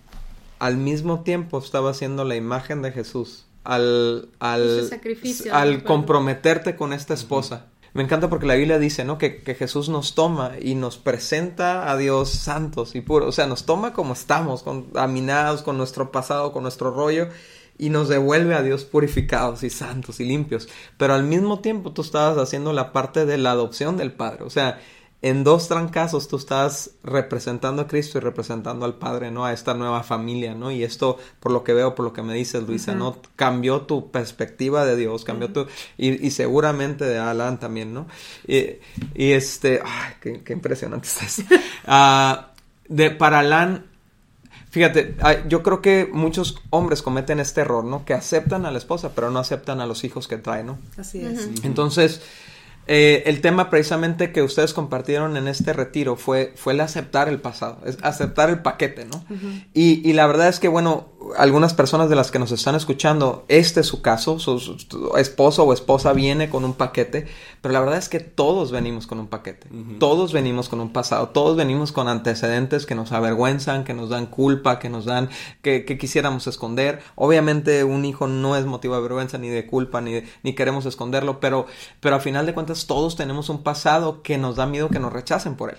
al 0.60 0.78
mismo 0.78 1.24
tiempo 1.24 1.58
estaba 1.58 1.90
haciendo 1.90 2.24
la 2.24 2.36
imagen 2.36 2.82
de 2.82 2.92
Jesús. 2.92 3.46
Al, 3.64 4.30
al, 4.40 4.90
al 5.52 5.84
comprometerte 5.84 6.78
con 6.78 6.94
esta 6.94 7.14
esposa. 7.14 7.66
Me 7.94 8.04
encanta 8.04 8.30
porque 8.30 8.46
la 8.46 8.56
Biblia 8.56 8.80
dice, 8.80 9.04
¿no? 9.04 9.18
Que, 9.18 9.42
que, 9.42 9.56
Jesús 9.56 9.90
nos 9.90 10.16
toma 10.16 10.54
y 10.62 10.76
nos 10.76 10.98
presenta 10.98 11.92
a 11.92 11.98
Dios 11.98 12.30
santos 12.30 12.96
y 12.96 13.02
puros. 13.02 13.28
O 13.28 13.32
sea, 13.34 13.48
nos 13.48 13.66
toma 13.66 13.92
como 13.92 14.14
estamos, 14.14 14.64
contaminados 14.64 15.64
con 15.64 15.78
nuestro 15.78 16.12
pasado, 16.12 16.54
con 16.54 16.64
nuestro 16.64 16.92
rollo, 16.92 17.28
y 17.78 17.90
nos 17.90 18.08
devuelve 18.08 18.56
a 18.56 18.62
Dios 18.62 18.86
purificados 18.86 19.64
y 19.64 19.70
santos 19.70 20.20
y 20.20 20.26
limpios. 20.26 20.70
Pero 20.98 21.14
al 21.14 21.24
mismo 21.24 21.60
tiempo 21.60 21.92
tú 21.92 22.04
estabas 22.04 22.38
haciendo 22.38 22.72
la 22.72 22.94
parte 22.94 23.26
de 23.26 23.38
la 23.38 23.52
adopción 23.52 23.98
del 23.98 24.14
Padre. 24.14 24.44
O 24.44 24.50
sea, 24.50 24.80
en 25.22 25.44
dos 25.44 25.68
trancazos 25.68 26.28
tú 26.28 26.36
estás 26.38 26.92
representando 27.04 27.82
a 27.82 27.88
Cristo 27.88 28.20
y 28.20 28.22
representando 28.22 28.86
al 28.86 28.96
Padre, 28.96 29.32
¿no? 29.32 29.46
A 29.46 29.54
esta 29.54 29.74
nueva 29.74 30.04
familia, 30.04 30.54
¿no? 30.54 30.70
Y 30.72 30.84
esto, 30.84 31.18
por 31.40 31.52
lo 31.52 31.64
que 31.64 31.74
veo, 31.74 31.96
por 31.96 32.06
lo 32.06 32.14
que 32.14 32.22
me 32.22 32.36
dices, 32.36 32.64
Luisa, 32.68 32.94
¿no? 32.94 33.18
Cambió 33.36 33.82
tu 33.82 34.12
perspectiva 34.12 34.86
de 34.86 34.96
Dios, 34.96 35.24
cambió 35.24 35.52
tu... 35.52 35.66
Y, 35.98 36.30
seguramente 36.30 37.06
de 37.06 37.18
Alan 37.18 37.60
también, 37.60 37.94
¿no? 37.94 38.08
Y, 38.48 38.78
este... 39.16 39.82
¡Ay, 39.84 40.14
qué, 40.44 40.54
impresionante 40.54 41.08
estás! 41.08 41.44
Ah, 41.90 42.52
de, 42.88 43.12
para 43.12 43.40
Alan, 43.40 43.86
Fíjate, 44.70 45.16
yo 45.48 45.64
creo 45.64 45.82
que 45.82 46.08
muchos 46.12 46.62
hombres 46.70 47.02
cometen 47.02 47.40
este 47.40 47.62
error, 47.62 47.84
¿no? 47.84 48.06
Que 48.06 48.14
aceptan 48.14 48.66
a 48.66 48.72
la 48.72 48.78
esposa, 48.78 49.14
pero 49.16 49.32
no 49.32 49.40
aceptan 49.40 49.80
a 49.80 49.88
los 49.88 50.04
hijos 50.04 50.28
que 50.28 50.38
trae, 50.38 50.64
¿no? 50.64 50.78
Así 50.98 51.26
es. 51.26 51.50
Entonces, 51.64 52.22
eh, 52.88 53.24
el 53.26 53.42
tema 53.42 53.70
precisamente 53.70 54.32
que 54.32 54.42
ustedes 54.42 54.74
compartieron 54.74 55.36
en 55.38 55.48
este 55.48 55.74
retiro 55.74 56.16
fue, 56.16 56.54
fue 56.56 56.74
el 56.74 56.80
aceptar 56.80 57.28
el 57.28 57.40
pasado, 57.40 57.80
es 57.86 57.98
aceptar 58.02 58.50
el 58.50 58.60
paquete, 58.60 59.06
¿no? 59.06 59.24
y, 59.74 60.08
y, 60.10 60.14
la 60.14 60.26
verdad 60.28 60.48
es 60.48 60.60
que, 60.60 60.68
bueno, 60.68 61.17
algunas 61.36 61.74
personas 61.74 62.10
de 62.10 62.16
las 62.16 62.32
que 62.32 62.40
nos 62.40 62.52
están 62.52 62.76
escuchando, 62.76 63.46
este 63.48 63.82
es 63.82 63.88
su 63.88 64.02
caso, 64.02 64.40
su, 64.40 64.78
esposo 65.18 65.64
o 65.64 65.74
esposa 65.74 66.14
viene 66.14 66.50
con 66.50 66.64
un 66.64 66.74
paquete, 66.74 67.28
pero 67.62 67.74
la 67.74 67.80
verdad 67.80 67.98
es 67.98 68.10
que 68.10 68.20
todos 68.20 68.72
venimos 68.72 69.08
con 69.08 69.20
un 69.20 69.28
paquete, 69.28 69.68
todos 70.00 70.34
venimos 70.34 70.70
con 70.70 70.80
un 70.80 70.94
pasado, 70.94 71.30
todos 71.30 71.58
venimos 71.58 71.92
con 71.92 72.08
antecedentes 72.08 72.86
que 72.86 72.96
nos 72.96 73.12
avergüenzan, 73.12 73.84
que 73.84 73.94
nos 73.94 74.10
dan 74.10 74.28
culpa, 74.28 74.80
que 74.80 74.90
nos 74.90 75.06
dan, 75.06 75.30
que, 75.62 75.86
que 75.86 75.98
quisiéramos 75.98 76.48
esconder. 76.48 77.02
Obviamente 77.16 77.84
un 77.84 78.06
hijo 78.06 78.28
no 78.28 78.56
es 78.56 78.66
motivo 78.66 78.96
de 78.96 79.02
vergüenza 79.02 79.38
ni 79.38 79.50
de 79.50 79.66
culpa, 79.66 80.02
ni, 80.02 80.24
ni 80.44 80.54
queremos 80.54 80.86
esconderlo, 80.86 81.40
pero, 81.40 81.66
pero 82.00 82.16
a 82.16 82.20
final 82.20 82.46
de 82.46 82.54
cuentas 82.54 82.88
todos 82.88 83.16
tenemos 83.16 83.50
un 83.50 83.64
pasado 83.64 84.22
que 84.22 84.38
nos 84.38 84.56
da 84.56 84.66
miedo 84.66 84.90
que 84.90 85.00
nos 85.00 85.12
rechacen 85.12 85.56
por 85.56 85.72
él. 85.72 85.78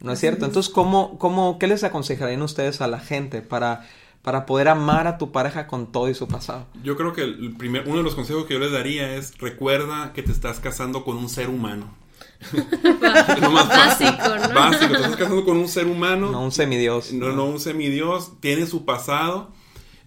¿No 0.00 0.12
es 0.12 0.20
cierto? 0.20 0.44
Entonces, 0.44 0.72
¿cómo, 0.72 1.18
cómo, 1.18 1.58
¿qué 1.58 1.66
les 1.66 1.82
aconsejarían 1.82 2.40
ustedes 2.42 2.80
a 2.80 2.86
la 2.86 3.00
gente 3.00 3.42
para, 3.42 3.84
para 4.22 4.46
poder 4.46 4.68
amar 4.68 5.06
a 5.06 5.18
tu 5.18 5.32
pareja 5.32 5.66
con 5.66 5.92
todo 5.92 6.08
y 6.08 6.14
su 6.14 6.28
pasado? 6.28 6.66
Yo 6.82 6.96
creo 6.96 7.12
que 7.12 7.22
el 7.22 7.56
primer, 7.56 7.86
uno 7.86 7.98
de 7.98 8.02
los 8.02 8.14
consejos 8.14 8.46
que 8.46 8.54
yo 8.54 8.60
les 8.60 8.72
daría 8.72 9.14
es 9.14 9.36
recuerda 9.38 10.12
que 10.12 10.22
te 10.22 10.32
estás 10.32 10.60
casando 10.60 11.04
con 11.04 11.16
un 11.16 11.28
ser 11.28 11.48
humano. 11.48 11.94
básico, 12.52 14.28
¿no? 14.28 14.54
Básico, 14.54 14.94
te 14.94 15.00
estás 15.00 15.16
casando 15.16 15.44
con 15.44 15.56
un 15.56 15.68
ser 15.68 15.86
humano. 15.86 16.30
No 16.30 16.42
un 16.42 16.52
semidios. 16.52 17.12
No, 17.12 17.32
no 17.32 17.46
un 17.46 17.60
semidios. 17.60 18.32
Tiene 18.40 18.66
su 18.66 18.84
pasado. 18.84 19.50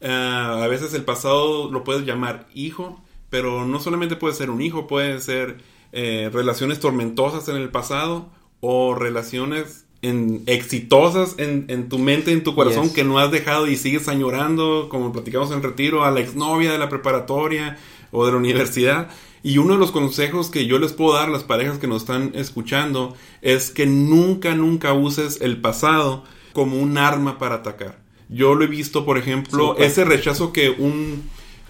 Eh, 0.02 0.10
a 0.10 0.68
veces 0.68 0.94
el 0.94 1.04
pasado 1.04 1.72
lo 1.72 1.84
puedes 1.84 2.06
llamar 2.06 2.48
hijo, 2.54 3.02
pero 3.30 3.66
no 3.66 3.80
solamente 3.80 4.16
puede 4.16 4.34
ser 4.34 4.50
un 4.50 4.62
hijo, 4.62 4.88
puede 4.88 5.20
ser 5.20 5.58
eh, 5.92 6.30
relaciones 6.34 6.80
tormentosas 6.80 7.48
en 7.50 7.56
el 7.58 7.70
pasado 7.70 8.30
o 8.62 8.96
relaciones 8.96 9.86
en, 10.02 10.44
exitosas 10.48 11.36
en, 11.38 11.66
en, 11.68 11.90
tu 11.90 12.00
mente, 12.00 12.32
en 12.32 12.44
tu 12.44 12.56
corazón 12.56 12.92
que 12.92 13.04
no 13.04 13.20
has 13.20 13.32
dejado 13.32 13.68
y 13.68 13.76
sigues 13.76 14.08
añorando, 14.08 14.88
como 14.90 15.12
platicamos 15.12 15.52
en 15.52 15.62
retiro, 15.62 16.04
a 16.04 16.12
la 16.12 16.22
exnovia 16.22 16.72
de 16.72 16.78
la 16.78 16.90
preparatoria 16.90 17.78
o 18.12 18.26
de 18.26 18.32
la 18.32 18.38
universidad. 18.38 19.10
Y 19.44 19.58
uno 19.58 19.74
de 19.74 19.80
los 19.80 19.92
consejos 19.92 20.50
que 20.50 20.66
yo 20.66 20.78
les 20.78 20.94
puedo 20.94 21.14
dar 21.14 21.30
a 21.30 21.32
las 21.32 21.44
parejas 21.44 21.80
que 21.80 21.88
nos 21.88 22.04
están 22.04 22.32
escuchando 22.36 23.16
es 23.42 23.72
que 23.72 23.86
nunca, 23.86 24.56
nunca 24.56 24.94
uses 24.94 25.40
el 25.42 25.60
pasado 25.62 26.24
como 26.54 26.78
un 26.78 26.98
arma 26.98 27.38
para 27.38 27.56
atacar. 27.56 28.00
Yo 28.30 28.56
lo 28.56 28.64
he 28.64 28.68
visto, 28.68 29.04
por 29.06 29.18
ejemplo, 29.18 29.76
ese 29.78 30.06
rechazo 30.06 30.54
que 30.54 30.70
un 30.70 31.24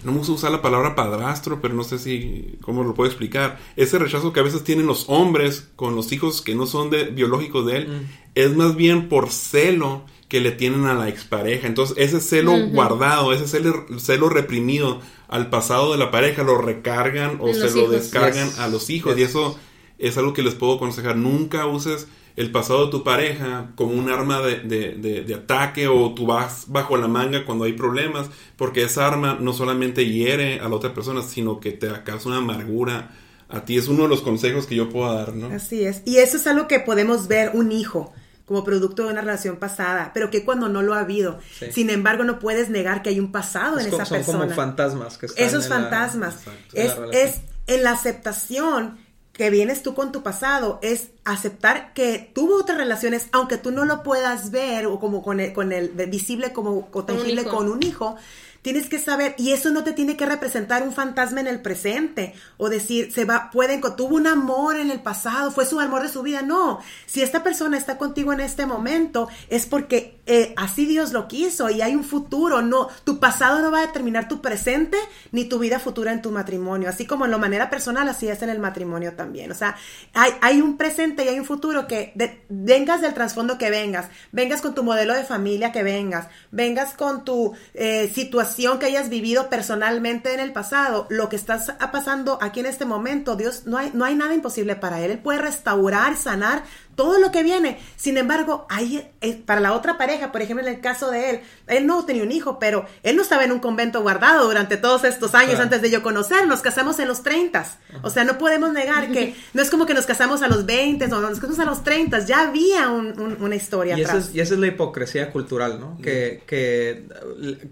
no 0.04 0.12
me 0.12 0.18
gusta 0.18 0.32
usar 0.32 0.50
la 0.50 0.62
palabra 0.62 0.94
padrastro, 0.94 1.60
pero 1.60 1.74
no 1.74 1.84
sé 1.84 1.98
si 1.98 2.56
cómo 2.60 2.84
lo 2.84 2.94
puedo 2.94 3.08
explicar. 3.08 3.58
Ese 3.76 3.98
rechazo 3.98 4.32
que 4.32 4.40
a 4.40 4.44
veces 4.44 4.64
tienen 4.64 4.86
los 4.86 5.04
hombres 5.08 5.68
con 5.76 5.94
los 5.94 6.12
hijos 6.12 6.42
que 6.42 6.54
no 6.54 6.66
son 6.66 6.90
de, 6.90 7.04
biológicos 7.04 7.66
de 7.66 7.76
él, 7.76 7.88
mm. 7.88 8.10
es 8.34 8.56
más 8.56 8.74
bien 8.76 9.08
por 9.08 9.30
celo 9.30 10.04
que 10.28 10.40
le 10.40 10.50
tienen 10.50 10.86
a 10.86 10.94
la 10.94 11.08
expareja. 11.08 11.66
Entonces, 11.66 11.96
ese 11.98 12.20
celo 12.20 12.56
guardado, 12.68 13.32
ese 13.34 13.46
celo, 13.46 14.28
reprimido 14.30 15.00
al 15.28 15.50
pasado 15.50 15.92
de 15.92 15.98
la 15.98 16.10
pareja, 16.10 16.42
lo 16.42 16.58
recargan 16.58 17.36
o 17.38 17.52
se 17.52 17.70
lo 17.70 17.90
descargan 17.90 18.50
a 18.58 18.66
los 18.68 18.88
hijos. 18.88 19.18
Y 19.18 19.22
eso 19.22 19.58
es 19.98 20.16
algo 20.16 20.32
que 20.32 20.42
les 20.42 20.54
puedo 20.54 20.76
aconsejar. 20.76 21.16
Nunca 21.16 21.66
uses 21.66 22.08
el 22.36 22.50
pasado 22.50 22.86
de 22.86 22.90
tu 22.90 23.04
pareja 23.04 23.72
como 23.74 23.92
un 23.92 24.10
arma 24.10 24.40
de, 24.40 24.60
de, 24.60 25.22
de, 25.22 25.34
ataque 25.34 25.88
o 25.88 26.14
tú 26.14 26.26
vas 26.26 26.64
bajo 26.68 26.96
la 26.96 27.08
manga 27.08 27.44
cuando 27.44 27.64
hay 27.64 27.72
problemas, 27.72 28.28
porque 28.56 28.82
esa 28.82 29.06
arma 29.06 29.36
no 29.40 29.52
solamente 29.52 30.06
hiere 30.06 30.60
a 30.60 30.68
la 30.68 30.76
otra 30.76 30.94
persona, 30.94 31.22
sino 31.22 31.60
que 31.60 31.72
te 31.72 31.88
causa 32.04 32.28
una 32.28 32.38
amargura 32.38 33.10
a 33.48 33.64
ti. 33.64 33.76
Es 33.76 33.88
uno 33.88 34.04
de 34.04 34.08
los 34.08 34.22
consejos 34.22 34.66
que 34.66 34.76
yo 34.76 34.88
puedo 34.88 35.12
dar, 35.14 35.34
¿no? 35.34 35.54
Así 35.54 35.84
es. 35.84 36.02
Y 36.04 36.18
eso 36.18 36.38
es 36.38 36.46
algo 36.46 36.68
que 36.68 36.80
podemos 36.80 37.28
ver 37.28 37.50
un 37.54 37.70
hijo 37.70 38.12
como 38.46 38.64
producto 38.64 39.04
de 39.04 39.12
una 39.12 39.20
relación 39.20 39.56
pasada, 39.56 40.10
pero 40.12 40.30
que 40.30 40.44
cuando 40.44 40.68
no 40.68 40.82
lo 40.82 40.94
ha 40.94 41.00
habido. 41.00 41.38
Sin 41.70 41.90
embargo, 41.90 42.24
no 42.24 42.38
puedes 42.38 42.70
negar 42.70 43.02
que 43.02 43.10
hay 43.10 43.20
un 43.20 43.30
pasado 43.30 43.78
en 43.78 43.86
esa 43.86 43.98
persona. 43.98 44.24
Son 44.24 44.40
como 44.40 44.50
fantasmas 44.50 45.18
que 45.18 45.26
están 45.26 45.46
Esos 45.46 45.68
fantasmas. 45.68 46.36
es, 46.72 46.92
es 47.12 47.40
en 47.66 47.82
la 47.84 47.92
aceptación 47.92 48.98
que 49.32 49.50
vienes 49.50 49.82
tú 49.82 49.94
con 49.94 50.12
tu 50.12 50.22
pasado 50.22 50.78
es 50.82 51.08
aceptar 51.24 51.94
que 51.94 52.30
tuvo 52.34 52.56
otras 52.56 52.76
relaciones, 52.76 53.28
aunque 53.32 53.56
tú 53.56 53.70
no 53.70 53.84
lo 53.84 54.02
puedas 54.02 54.50
ver 54.50 54.86
o 54.86 55.00
como 55.00 55.22
con 55.22 55.40
el, 55.40 55.52
con 55.52 55.72
el 55.72 55.88
visible 56.08 56.52
como 56.52 56.88
o 56.92 57.04
tangible 57.04 57.44
con 57.44 57.70
un 57.70 57.82
hijo, 57.82 58.16
Tienes 58.62 58.88
que 58.88 59.00
saber, 59.00 59.34
y 59.38 59.50
eso 59.50 59.70
no 59.70 59.82
te 59.82 59.92
tiene 59.92 60.16
que 60.16 60.24
representar 60.24 60.84
un 60.84 60.92
fantasma 60.92 61.40
en 61.40 61.48
el 61.48 61.60
presente, 61.60 62.34
o 62.58 62.68
decir, 62.68 63.12
se 63.12 63.24
va, 63.24 63.50
pueden, 63.50 63.80
tuvo 63.96 64.14
un 64.14 64.28
amor 64.28 64.76
en 64.76 64.92
el 64.92 65.00
pasado, 65.00 65.50
fue 65.50 65.66
su 65.66 65.80
amor 65.80 66.02
de 66.02 66.08
su 66.08 66.22
vida. 66.22 66.42
No, 66.42 66.78
si 67.06 67.22
esta 67.22 67.42
persona 67.42 67.76
está 67.76 67.98
contigo 67.98 68.32
en 68.32 68.38
este 68.38 68.64
momento, 68.64 69.28
es 69.48 69.66
porque 69.66 70.20
eh, 70.26 70.54
así 70.56 70.86
Dios 70.86 71.12
lo 71.12 71.26
quiso 71.26 71.70
y 71.70 71.82
hay 71.82 71.96
un 71.96 72.04
futuro. 72.04 72.62
No, 72.62 72.88
tu 73.02 73.18
pasado 73.18 73.60
no 73.60 73.72
va 73.72 73.80
a 73.80 73.86
determinar 73.86 74.28
tu 74.28 74.40
presente 74.40 74.96
ni 75.32 75.44
tu 75.44 75.58
vida 75.58 75.80
futura 75.80 76.12
en 76.12 76.22
tu 76.22 76.30
matrimonio, 76.30 76.88
así 76.88 77.04
como 77.04 77.24
en 77.24 77.32
la 77.32 77.38
manera 77.38 77.68
personal, 77.68 78.08
así 78.08 78.28
es 78.28 78.42
en 78.42 78.48
el 78.48 78.60
matrimonio 78.60 79.14
también. 79.14 79.50
O 79.50 79.56
sea, 79.56 79.74
hay, 80.14 80.30
hay 80.40 80.60
un 80.60 80.76
presente 80.76 81.24
y 81.24 81.28
hay 81.28 81.40
un 81.40 81.46
futuro 81.46 81.88
que 81.88 82.12
vengas 82.48 83.00
del 83.00 83.12
trasfondo 83.12 83.58
que 83.58 83.70
vengas, 83.70 84.06
vengas 84.30 84.60
con 84.60 84.72
tu 84.72 84.84
modelo 84.84 85.14
de 85.14 85.24
familia 85.24 85.72
que 85.72 85.82
vengas, 85.82 86.28
vengas 86.52 86.92
con 86.92 87.24
tu 87.24 87.54
eh, 87.74 88.08
situación 88.14 88.51
que 88.56 88.86
hayas 88.86 89.08
vivido 89.08 89.48
personalmente 89.48 90.34
en 90.34 90.40
el 90.40 90.52
pasado, 90.52 91.06
lo 91.10 91.28
que 91.28 91.36
estás 91.36 91.72
pasando 91.92 92.38
aquí 92.40 92.60
en 92.60 92.66
este 92.66 92.84
momento, 92.84 93.36
Dios, 93.36 93.66
no 93.66 93.78
hay, 93.78 93.90
no 93.94 94.04
hay 94.04 94.14
nada 94.14 94.34
imposible 94.34 94.76
para 94.76 95.00
Él. 95.00 95.10
Él 95.12 95.18
puede 95.18 95.38
restaurar, 95.38 96.16
sanar 96.16 96.62
todo 96.94 97.18
lo 97.18 97.30
que 97.30 97.42
viene. 97.42 97.78
Sin 97.96 98.16
embargo, 98.16 98.66
hay, 98.68 99.08
eh, 99.20 99.42
para 99.44 99.60
la 99.60 99.72
otra 99.72 99.98
pareja, 99.98 100.32
por 100.32 100.42
ejemplo, 100.42 100.66
en 100.66 100.74
el 100.74 100.80
caso 100.80 101.10
de 101.10 101.30
él, 101.30 101.40
él 101.66 101.86
no 101.86 102.04
tenía 102.04 102.22
un 102.22 102.32
hijo, 102.32 102.58
pero 102.58 102.86
él 103.02 103.16
no 103.16 103.22
estaba 103.22 103.44
en 103.44 103.52
un 103.52 103.60
convento 103.60 104.02
guardado 104.02 104.46
durante 104.46 104.76
todos 104.76 105.04
estos 105.04 105.34
años 105.34 105.60
antes 105.60 105.82
de 105.82 105.90
yo 105.90 106.02
conocer. 106.02 106.46
Nos 106.46 106.60
casamos 106.60 106.98
en 106.98 107.08
los 107.08 107.22
30. 107.22 107.64
O 108.02 108.10
sea, 108.10 108.24
no 108.24 108.38
podemos 108.38 108.72
negar 108.72 109.10
que 109.10 109.34
no 109.52 109.62
es 109.62 109.70
como 109.70 109.86
que 109.86 109.94
nos 109.94 110.06
casamos 110.06 110.42
a 110.42 110.48
los 110.48 110.66
20 110.66 111.04
o 111.06 111.20
nos 111.20 111.38
casamos 111.38 111.58
a 111.58 111.64
los 111.64 111.82
30. 111.82 112.26
Ya 112.26 112.40
había 112.40 112.88
una 112.88 113.54
historia. 113.54 113.96
Y, 113.98 114.02
Esa 114.02 114.18
es, 114.18 114.34
y 114.34 114.40
esa 114.40 114.54
es 114.54 114.60
la 114.60 114.66
hipocresía 114.66 115.30
cultural, 115.30 115.80
¿no? 115.80 115.98
Que, 116.02 116.42
que 116.46 117.06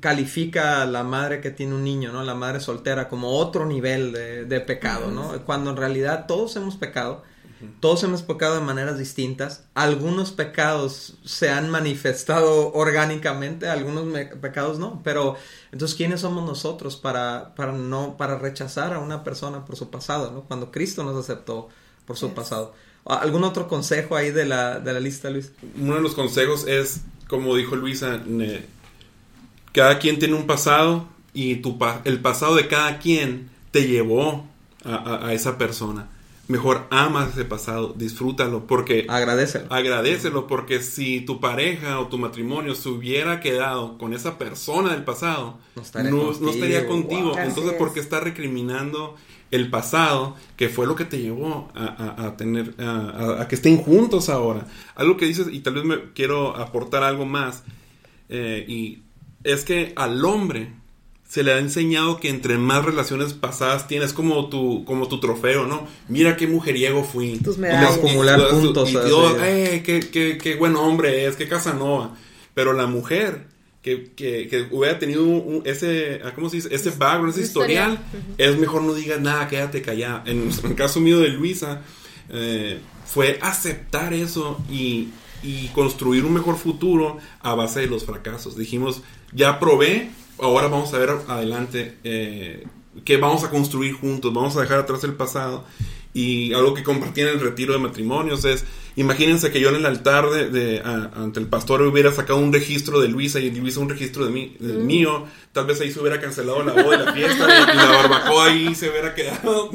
califica 0.01 0.83
a 0.83 0.87
la 0.87 1.03
madre 1.05 1.41
que 1.41 1.51
tiene 1.51 1.75
un 1.75 1.85
niño, 1.85 2.13
¿no? 2.13 2.23
La 2.23 2.35
madre 2.35 2.61
soltera 2.61 3.09
como 3.09 3.31
otro 3.31 3.67
nivel 3.67 4.13
de, 4.13 4.45
de 4.45 4.61
pecado, 4.61 5.11
¿no? 5.11 5.45
Cuando 5.45 5.71
en 5.71 5.77
realidad 5.77 6.27
todos 6.27 6.57
hemos 6.57 6.77
pecado 6.77 7.23
todos 7.81 8.03
hemos 8.05 8.23
pecado 8.23 8.55
de 8.55 8.61
maneras 8.61 8.99
distintas. 8.99 9.65
Algunos 9.75 10.33
pecados 10.33 11.19
se 11.25 11.51
han 11.51 11.69
manifestado 11.69 12.73
orgánicamente, 12.73 13.69
algunos 13.69 14.07
pecados 14.41 14.79
no. 14.79 15.03
Pero 15.05 15.37
entonces, 15.71 15.97
¿quiénes 15.97 16.21
somos 16.21 16.45
nosotros 16.45 16.97
para, 16.97 17.55
para, 17.55 17.73
no, 17.73 18.17
para 18.17 18.39
rechazar 18.39 18.95
a 18.95 18.99
una 18.99 19.25
persona 19.25 19.65
por 19.67 19.77
su 19.77 19.91
pasado? 19.91 20.31
¿no? 20.31 20.43
Cuando 20.43 20.71
Cristo 20.71 21.05
nos 21.05 21.17
aceptó 21.17 21.69
por 22.07 22.17
su 22.17 22.33
pasado. 22.33 22.75
¿Algún 23.05 23.45
otro 23.45 23.69
consejo 23.69 24.17
ahí 24.17 24.31
de 24.31 24.47
la, 24.47 24.81
de 24.81 24.93
la 24.93 25.01
lista, 25.01 25.31
Luis? 25.31 25.53
Uno 25.79 25.97
de 25.97 26.03
los 26.03 26.15
consejos 26.15 26.67
es, 26.67 27.03
como 27.29 27.57
dijo 27.57 27.77
Luisa, 27.77 28.23
cada 29.73 29.99
quien 29.99 30.19
tiene 30.19 30.35
un 30.35 30.47
pasado 30.47 31.09
y 31.33 31.57
tu 31.57 31.79
el 32.05 32.21
pasado 32.21 32.57
de 32.57 32.69
cada 32.69 32.99
quien 32.99 33.51
te 33.71 33.87
llevó 33.87 34.47
a 34.85 35.33
esa 35.35 35.59
persona 35.59 36.09
mejor 36.51 36.89
amas 36.91 37.31
ese 37.31 37.45
pasado, 37.45 37.95
disfrútalo, 37.97 38.67
porque... 38.67 39.07
Agradecelo. 39.09 39.67
Agradecelo, 39.71 40.49
porque 40.49 40.83
si 40.83 41.21
tu 41.21 41.39
pareja 41.39 42.01
o 42.01 42.09
tu 42.09 42.19
matrimonio 42.19 42.75
se 42.75 42.89
hubiera 42.89 43.39
quedado 43.39 43.97
con 43.99 44.13
esa 44.13 44.37
persona 44.37 44.93
del 44.93 45.05
pasado, 45.05 45.59
no 45.77 46.51
estaría 46.51 46.89
contigo. 46.89 47.39
Entonces, 47.39 47.75
¿por 47.75 47.93
qué 47.93 48.01
estás 48.01 48.25
recriminando 48.25 49.15
el 49.53 49.71
pasado, 49.71 50.35
que 50.57 50.69
fue 50.69 50.87
lo 50.89 50.97
que 50.97 51.05
te 51.05 51.21
llevó 51.21 51.69
a, 51.75 52.35
tener, 52.37 52.75
a, 52.79 53.47
que 53.49 53.55
estén 53.55 53.77
juntos 53.77 54.29
ahora? 54.29 54.67
Algo 54.97 55.17
que 55.17 55.27
dices, 55.27 55.47
y 55.53 55.61
tal 55.61 55.75
vez 55.75 55.85
me 55.85 56.13
quiero 56.15 56.57
aportar 56.57 57.05
algo 57.05 57.27
más, 57.27 57.63
eh, 58.29 58.65
y 58.67 59.05
es 59.45 59.65
que 59.65 59.93
al 59.95 60.25
hombre 60.25 60.80
se 61.31 61.45
le 61.45 61.53
ha 61.53 61.59
enseñado 61.59 62.19
que 62.19 62.29
entre 62.29 62.59
más 62.59 62.85
relaciones 62.85 63.35
pasadas 63.35 63.87
tienes 63.87 64.13
como 64.13 64.49
tu, 64.49 64.85
como 64.85 65.07
tu 65.07 65.21
trofeo, 65.21 65.65
¿no? 65.65 65.87
Mira 66.09 66.37
qué 66.37 66.49
mujeriego 66.49 67.05
fui. 67.05 67.37
Tus 67.39 67.57
Y 67.57 67.61
medallas. 67.61 67.83
las- 67.85 67.99
Acumular 67.99 68.41
y 68.41 68.53
puntos, 68.53 68.91
y 68.91 68.95
todo, 68.95 69.37
"Eh, 69.45 69.81
qué, 69.87 70.01
qué- 70.01 70.39
qué 70.43 70.57
buen 70.57 70.75
hombre 70.75 71.27
es, 71.27 71.37
qué 71.37 71.47
Casanova. 71.47 72.17
Pero 72.53 72.73
la 72.73 72.87
mujer 72.89 73.47
que, 73.81 74.11
que, 74.17 74.49
que 74.49 74.67
hubiera 74.73 74.99
tenido 74.99 75.23
un- 75.23 75.55
un- 75.55 75.63
ese, 75.67 76.21
ah, 76.25 76.33
¿cómo 76.35 76.51
se 76.51 76.57
dice? 76.57 76.75
Ese 76.75 76.91
background, 76.91 77.31
ese 77.31 77.43
Historial. 77.43 78.01
es 78.37 78.59
mejor 78.59 78.83
no 78.83 78.93
digas 78.95 79.21
nada, 79.21 79.47
quédate 79.47 79.83
callada. 79.83 80.25
En, 80.27 80.51
en 80.51 80.67
el 80.71 80.75
caso 80.75 80.99
mío 80.99 81.21
de 81.21 81.29
Luisa, 81.29 81.83
eh, 82.29 82.81
fue 83.07 83.39
aceptar 83.41 84.13
eso 84.15 84.61
y, 84.69 85.11
y 85.45 85.69
construir 85.69 86.25
un 86.25 86.35
mejor 86.35 86.57
futuro 86.57 87.19
a 87.41 87.55
base 87.55 87.81
de 87.81 87.87
los 87.87 88.05
fracasos. 88.05 88.57
Dijimos, 88.57 89.03
ya 89.33 89.59
probé, 89.61 90.11
ahora 90.41 90.69
vamos 90.69 90.93
a 90.95 90.99
ver 90.99 91.11
adelante 91.29 91.97
eh, 92.05 92.67
qué 93.05 93.17
vamos 93.17 93.45
a 93.45 93.51
construir 93.51 93.95
juntos, 93.95 94.33
vamos 94.33 94.57
a 94.57 94.61
dejar 94.63 94.79
atrás 94.81 95.05
el 95.05 95.15
pasado. 95.15 95.65
Y 96.13 96.53
algo 96.55 96.75
que 96.75 96.83
compartí 96.83 97.21
en 97.21 97.29
el 97.29 97.41
retiro 97.41 97.73
de 97.73 97.79
matrimonios 97.79 98.45
es, 98.45 98.65
imagínense 98.97 99.53
que 99.53 99.61
yo 99.61 99.69
en 99.69 99.77
el 99.77 99.87
altar 99.87 100.29
de, 100.31 100.49
de- 100.51 100.81
a- 100.81 101.13
ante 101.15 101.39
el 101.39 101.47
pastor 101.47 101.83
hubiera 101.83 102.11
sacado 102.11 102.41
un 102.41 102.53
registro 102.53 103.01
de 103.01 103.07
Luisa 103.07 103.39
y 103.39 103.49
Luisa 103.53 103.79
un 103.79 103.89
registro 103.89 104.25
de 104.25 104.33
mí, 104.33 104.57
del 104.59 104.79
mío, 104.79 105.27
tal 105.53 105.67
vez 105.67 105.81
ahí 105.81 105.93
se 105.93 106.01
hubiera 106.01 106.21
cancelado 106.21 106.65
la 106.65 106.73
boda 106.73 106.97
y 106.97 107.07
la 107.07 107.13
fiesta 107.13 107.47
y, 107.47 107.73
y 107.73 107.77
la 107.77 107.87
barbacoa 107.87 108.47
ahí 108.47 108.75
se 108.75 108.91
hubiera 108.91 109.15
quedado. 109.15 109.71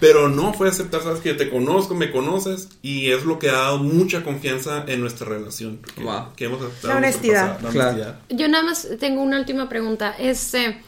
Pero 0.00 0.28
no 0.28 0.52
fue 0.54 0.68
aceptar, 0.68 1.02
sabes 1.02 1.20
que 1.20 1.34
te 1.34 1.50
conozco, 1.50 1.94
me 1.94 2.12
conoces 2.12 2.68
y 2.82 3.10
es 3.10 3.24
lo 3.24 3.38
que 3.40 3.50
ha 3.50 3.54
dado 3.54 3.78
mucha 3.78 4.22
confianza 4.22 4.84
en 4.86 5.00
nuestra 5.00 5.26
relación. 5.28 5.80
Que, 5.96 6.02
Wow. 6.04 6.34
que 6.36 6.44
hemos 6.44 6.62
aceptado 6.62 6.88
La 6.94 6.98
honestidad. 6.98 7.46
pasado, 7.56 7.66
la 7.66 7.72
Claro. 7.72 7.90
honestidad. 7.90 8.20
Yo 8.30 8.48
nada 8.48 8.64
más 8.64 8.86
tengo 9.00 9.22
una 9.22 9.38
última 9.40 9.68
pregunta. 9.68 10.14
Este, 10.18 10.80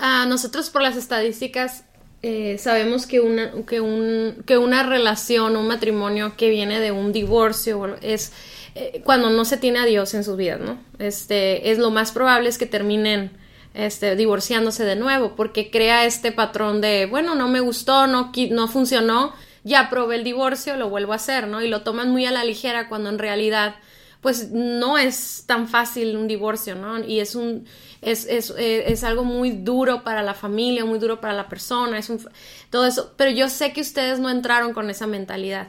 a 0.00 0.24
nosotros 0.26 0.70
por 0.70 0.80
las 0.82 0.96
estadísticas 0.96 1.84
eh, 2.22 2.56
sabemos 2.58 3.06
que 3.06 3.20
una, 3.20 3.52
que, 3.66 3.80
un, 3.80 4.42
que 4.46 4.56
una 4.58 4.82
relación, 4.82 5.56
un 5.56 5.68
matrimonio 5.68 6.32
que 6.36 6.48
viene 6.50 6.80
de 6.80 6.90
un 6.90 7.12
divorcio 7.12 7.96
es 8.00 8.32
eh, 8.74 9.02
cuando 9.04 9.30
no 9.30 9.44
se 9.44 9.56
tiene 9.56 9.78
a 9.78 9.84
Dios 9.84 10.14
en 10.14 10.24
sus 10.24 10.36
vidas, 10.36 10.58
¿no? 10.60 10.78
Este, 10.98 11.70
es 11.70 11.78
lo 11.78 11.90
más 11.90 12.10
probable 12.12 12.48
es 12.48 12.58
que 12.58 12.66
terminen 12.66 13.30
este, 13.74 14.16
divorciándose 14.16 14.84
de 14.84 14.96
nuevo 14.96 15.36
porque 15.36 15.70
crea 15.70 16.04
este 16.04 16.32
patrón 16.32 16.80
de, 16.80 17.06
bueno, 17.06 17.34
no 17.34 17.48
me 17.48 17.60
gustó, 17.60 18.06
no, 18.06 18.32
no 18.50 18.68
funcionó, 18.68 19.32
ya 19.64 19.90
probé 19.90 20.16
el 20.16 20.24
divorcio, 20.24 20.76
lo 20.76 20.88
vuelvo 20.88 21.12
a 21.12 21.16
hacer, 21.16 21.46
¿no? 21.48 21.62
Y 21.62 21.68
lo 21.68 21.82
toman 21.82 22.10
muy 22.10 22.26
a 22.26 22.30
la 22.30 22.44
ligera 22.44 22.88
cuando 22.88 23.10
en 23.10 23.18
realidad 23.18 23.76
pues 24.20 24.50
no 24.50 24.98
es 24.98 25.44
tan 25.46 25.68
fácil 25.68 26.16
un 26.16 26.26
divorcio, 26.26 26.74
¿no? 26.74 26.98
Y 27.04 27.20
es 27.20 27.34
un 27.34 27.66
es, 28.00 28.26
es, 28.26 28.50
eh, 28.56 28.92
es 28.92 29.04
algo 29.04 29.24
muy 29.24 29.50
duro 29.50 30.04
para 30.04 30.22
la 30.22 30.34
familia, 30.34 30.84
muy 30.84 30.98
duro 30.98 31.20
para 31.20 31.34
la 31.34 31.48
persona, 31.48 31.98
es 31.98 32.10
un 32.10 32.20
todo 32.70 32.86
eso, 32.86 33.14
pero 33.16 33.30
yo 33.30 33.48
sé 33.48 33.72
que 33.72 33.80
ustedes 33.80 34.18
no 34.20 34.30
entraron 34.30 34.72
con 34.72 34.90
esa 34.90 35.06
mentalidad. 35.06 35.68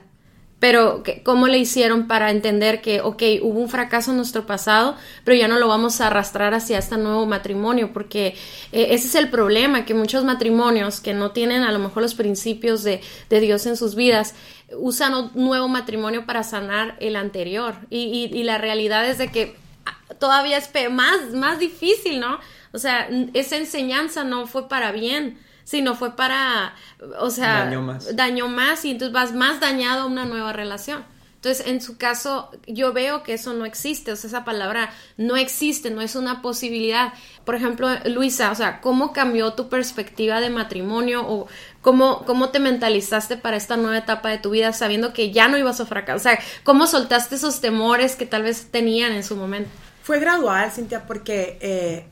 Pero, 0.59 1.03
¿qué- 1.03 1.23
¿cómo 1.23 1.47
le 1.47 1.57
hicieron 1.57 2.07
para 2.07 2.31
entender 2.31 2.81
que, 2.81 2.99
ok, 3.01 3.23
hubo 3.41 3.59
un 3.59 3.69
fracaso 3.69 4.11
en 4.11 4.17
nuestro 4.17 4.45
pasado, 4.45 4.95
pero 5.23 5.37
ya 5.37 5.47
no 5.47 5.57
lo 5.57 5.67
vamos 5.69 6.01
a 6.01 6.07
arrastrar 6.07 6.53
hacia 6.53 6.77
este 6.79 6.97
nuevo 6.97 7.25
matrimonio? 7.25 7.91
Porque 7.93 8.35
eh, 8.73 8.87
ese 8.91 9.07
es 9.07 9.15
el 9.15 9.29
problema, 9.29 9.85
que 9.85 9.93
muchos 9.93 10.25
matrimonios 10.25 10.99
que 10.99 11.13
no 11.13 11.31
tienen 11.31 11.63
a 11.63 11.71
lo 11.71 11.79
mejor 11.79 12.03
los 12.03 12.13
principios 12.13 12.83
de, 12.83 12.99
de 13.29 13.39
Dios 13.39 13.65
en 13.67 13.77
sus 13.77 13.95
vidas, 13.95 14.35
usan 14.77 15.13
un 15.15 15.31
nuevo 15.33 15.67
matrimonio 15.69 16.25
para 16.25 16.43
sanar 16.43 16.97
el 16.99 17.15
anterior. 17.15 17.75
Y, 17.89 18.29
y- 18.33 18.37
y 18.37 18.43
la 18.43 18.57
realidad 18.57 19.07
es 19.09 19.17
de 19.17 19.29
que 19.31 19.55
ah, 19.85 19.97
todavía 20.19 20.57
es 20.57 20.69
más, 20.91 21.31
más 21.33 21.59
difícil, 21.59 22.19
¿no? 22.19 22.37
O 22.73 22.77
sea, 22.79 23.09
esa 23.33 23.57
enseñanza 23.57 24.23
no 24.23 24.45
fue 24.45 24.67
para 24.69 24.91
bien, 24.91 25.39
sino 25.69 25.93
fue 25.93 26.15
para, 26.15 26.73
o 27.19 27.29
sea, 27.29 27.65
Dañó 27.65 27.83
más. 27.83 28.15
dañó 28.15 28.47
más 28.47 28.85
y 28.85 28.89
entonces 28.89 29.13
vas 29.13 29.33
más 29.33 29.59
dañado 29.59 30.01
a 30.01 30.05
una 30.07 30.25
nueva 30.25 30.51
relación. 30.51 31.05
Entonces, 31.35 31.67
en 31.67 31.79
su 31.79 31.95
caso, 31.97 32.49
yo 32.65 32.91
veo 32.91 33.21
que 33.21 33.33
eso 33.35 33.53
no 33.53 33.65
existe, 33.65 34.11
o 34.11 34.15
sea, 34.15 34.29
esa 34.29 34.43
palabra 34.43 34.89
no 35.15 35.37
existe, 35.37 35.91
no 35.91 36.01
es 36.01 36.15
una 36.15 36.41
posibilidad. 36.41 37.13
Por 37.45 37.53
ejemplo, 37.53 37.87
Luisa, 38.05 38.49
o 38.51 38.55
sea, 38.55 38.81
¿cómo 38.81 39.13
cambió 39.13 39.53
tu 39.53 39.69
perspectiva 39.69 40.41
de 40.41 40.49
matrimonio 40.49 41.21
o 41.25 41.47
cómo, 41.81 42.25
cómo 42.25 42.49
te 42.49 42.57
mentalizaste 42.59 43.37
para 43.37 43.55
esta 43.55 43.77
nueva 43.77 43.99
etapa 43.99 44.29
de 44.29 44.39
tu 44.39 44.49
vida 44.49 44.73
sabiendo 44.73 45.13
que 45.13 45.29
ya 45.31 45.47
no 45.49 45.57
ibas 45.59 45.79
a 45.79 45.85
fracasar? 45.85 46.15
O 46.15 46.19
sea, 46.19 46.39
¿cómo 46.63 46.87
soltaste 46.87 47.35
esos 47.35 47.61
temores 47.61 48.15
que 48.15 48.25
tal 48.25 48.41
vez 48.41 48.71
tenían 48.71 49.11
en 49.11 49.23
su 49.23 49.35
momento? 49.35 49.69
Fue 50.01 50.19
gradual, 50.19 50.71
Cintia, 50.71 51.05
porque 51.05 51.59
eh, 51.61 52.07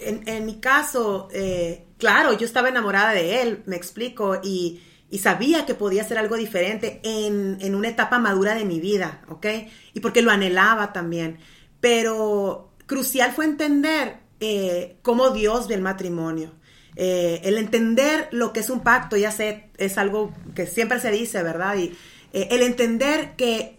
en, 0.00 0.26
en 0.26 0.46
mi 0.46 0.58
caso, 0.58 1.28
eh, 1.34 1.84
claro, 1.98 2.32
yo 2.36 2.46
estaba 2.46 2.68
enamorada 2.68 3.12
de 3.12 3.42
él, 3.42 3.62
me 3.66 3.76
explico, 3.76 4.40
y, 4.42 4.80
y 5.10 5.18
sabía 5.18 5.66
que 5.66 5.74
podía 5.74 6.02
hacer 6.02 6.18
algo 6.18 6.36
diferente 6.36 7.00
en, 7.02 7.58
en 7.60 7.74
una 7.74 7.88
etapa 7.88 8.18
madura 8.18 8.54
de 8.54 8.64
mi 8.64 8.80
vida, 8.80 9.22
¿ok? 9.28 9.46
Y 9.94 10.00
porque 10.00 10.22
lo 10.22 10.30
anhelaba 10.30 10.92
también. 10.92 11.38
Pero 11.80 12.72
crucial 12.86 13.32
fue 13.32 13.44
entender 13.44 14.18
eh, 14.40 14.98
cómo 15.02 15.30
Dios 15.30 15.68
ve 15.68 15.74
el 15.74 15.82
matrimonio. 15.82 16.54
Eh, 16.96 17.40
el 17.44 17.58
entender 17.58 18.28
lo 18.32 18.52
que 18.52 18.60
es 18.60 18.70
un 18.70 18.80
pacto, 18.80 19.16
ya 19.16 19.30
sé, 19.30 19.70
es 19.76 19.98
algo 19.98 20.32
que 20.54 20.66
siempre 20.66 21.00
se 21.00 21.10
dice, 21.10 21.42
¿verdad? 21.42 21.76
Y 21.76 21.96
eh, 22.32 22.48
el 22.50 22.62
entender 22.62 23.34
que 23.36 23.78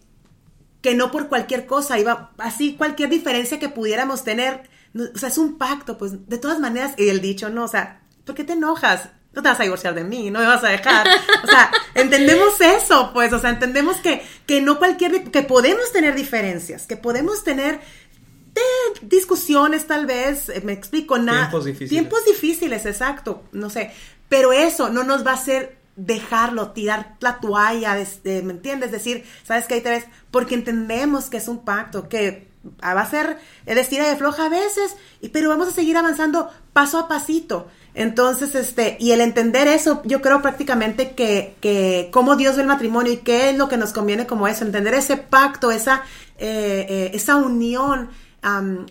que 0.81 0.95
no 0.95 1.11
por 1.11 1.27
cualquier 1.27 1.65
cosa 1.65 1.99
iba, 1.99 2.31
así 2.37 2.75
cualquier 2.75 3.09
diferencia 3.09 3.59
que 3.59 3.69
pudiéramos 3.69 4.23
tener, 4.23 4.63
o 4.95 5.17
sea, 5.17 5.29
es 5.29 5.37
un 5.37 5.57
pacto, 5.57 5.97
pues 5.97 6.27
de 6.27 6.37
todas 6.37 6.59
maneras, 6.59 6.93
y 6.97 7.09
el 7.09 7.21
dicho, 7.21 7.49
no, 7.49 7.65
o 7.65 7.67
sea, 7.67 8.01
¿por 8.29 8.35
qué 8.35 8.43
te 8.43 8.53
enojas? 8.53 9.09
No 9.33 9.41
te 9.41 9.49
vas 9.49 9.59
a 9.59 9.63
divorciar 9.63 9.95
de 9.95 10.03
mí, 10.03 10.29
no 10.29 10.37
me 10.37 10.45
vas 10.45 10.63
a 10.63 10.67
dejar. 10.67 11.07
O 11.43 11.47
sea, 11.47 11.71
entendemos 11.95 12.61
eso, 12.61 13.09
pues, 13.11 13.33
o 13.33 13.39
sea, 13.39 13.49
entendemos 13.49 13.97
que, 13.97 14.21
que 14.45 14.61
no 14.61 14.77
cualquier, 14.77 15.31
que 15.31 15.41
podemos 15.41 15.91
tener 15.91 16.13
diferencias, 16.13 16.85
que 16.85 16.95
podemos 16.95 17.43
tener 17.43 17.79
de 18.53 19.07
discusiones 19.07 19.87
tal 19.87 20.05
vez, 20.05 20.49
eh, 20.49 20.61
me 20.63 20.73
explico, 20.73 21.17
nada. 21.17 21.39
Tiempos 21.39 21.65
difíciles. 21.65 21.89
Tiempos 21.89 22.25
difíciles, 22.25 22.85
exacto, 22.85 23.41
no 23.51 23.71
sé, 23.71 23.91
pero 24.27 24.53
eso 24.53 24.89
no 24.89 25.03
nos 25.03 25.25
va 25.25 25.31
a 25.31 25.35
hacer 25.35 25.79
dejarlo, 25.95 26.69
tirar 26.69 27.15
la 27.19 27.39
toalla, 27.39 27.99
eh, 27.99 28.41
¿me 28.43 28.53
entiendes? 28.53 28.91
Decir, 28.91 29.25
¿sabes 29.43 29.65
qué? 29.65 29.73
Ahí 29.73 29.81
te 29.81 29.89
ves, 29.89 30.05
porque 30.29 30.53
entendemos 30.53 31.31
que 31.31 31.37
es 31.37 31.47
un 31.47 31.65
pacto, 31.65 32.07
que 32.07 32.47
va 32.83 33.01
a 33.01 33.09
ser 33.09 33.39
eh, 33.65 33.73
de 33.73 33.81
estira 33.81 34.05
y 34.05 34.09
de 34.11 34.17
floja 34.17 34.45
a 34.45 34.49
veces, 34.49 34.95
y, 35.19 35.29
pero 35.29 35.49
vamos 35.49 35.67
a 35.67 35.71
seguir 35.71 35.97
avanzando 35.97 36.51
paso 36.73 36.99
a 36.99 37.07
pasito. 37.07 37.67
Entonces, 37.99 38.55
este, 38.55 38.95
y 38.99 39.11
el 39.11 39.19
entender 39.19 39.67
eso, 39.67 40.01
yo 40.05 40.21
creo 40.21 40.41
prácticamente 40.41 41.11
que, 41.11 41.55
que 41.59 42.07
cómo 42.11 42.37
Dios 42.37 42.55
ve 42.55 42.61
el 42.61 42.67
matrimonio 42.69 43.11
y 43.11 43.17
qué 43.17 43.49
es 43.49 43.57
lo 43.57 43.67
que 43.67 43.75
nos 43.75 43.91
conviene 43.91 44.25
como 44.25 44.47
eso, 44.47 44.63
entender 44.63 44.93
ese 44.93 45.17
pacto, 45.17 45.69
esa, 45.69 46.03
eh, 46.37 46.85
eh, 46.89 47.11
esa 47.13 47.35
unión, 47.35 48.09
am, 48.41 48.85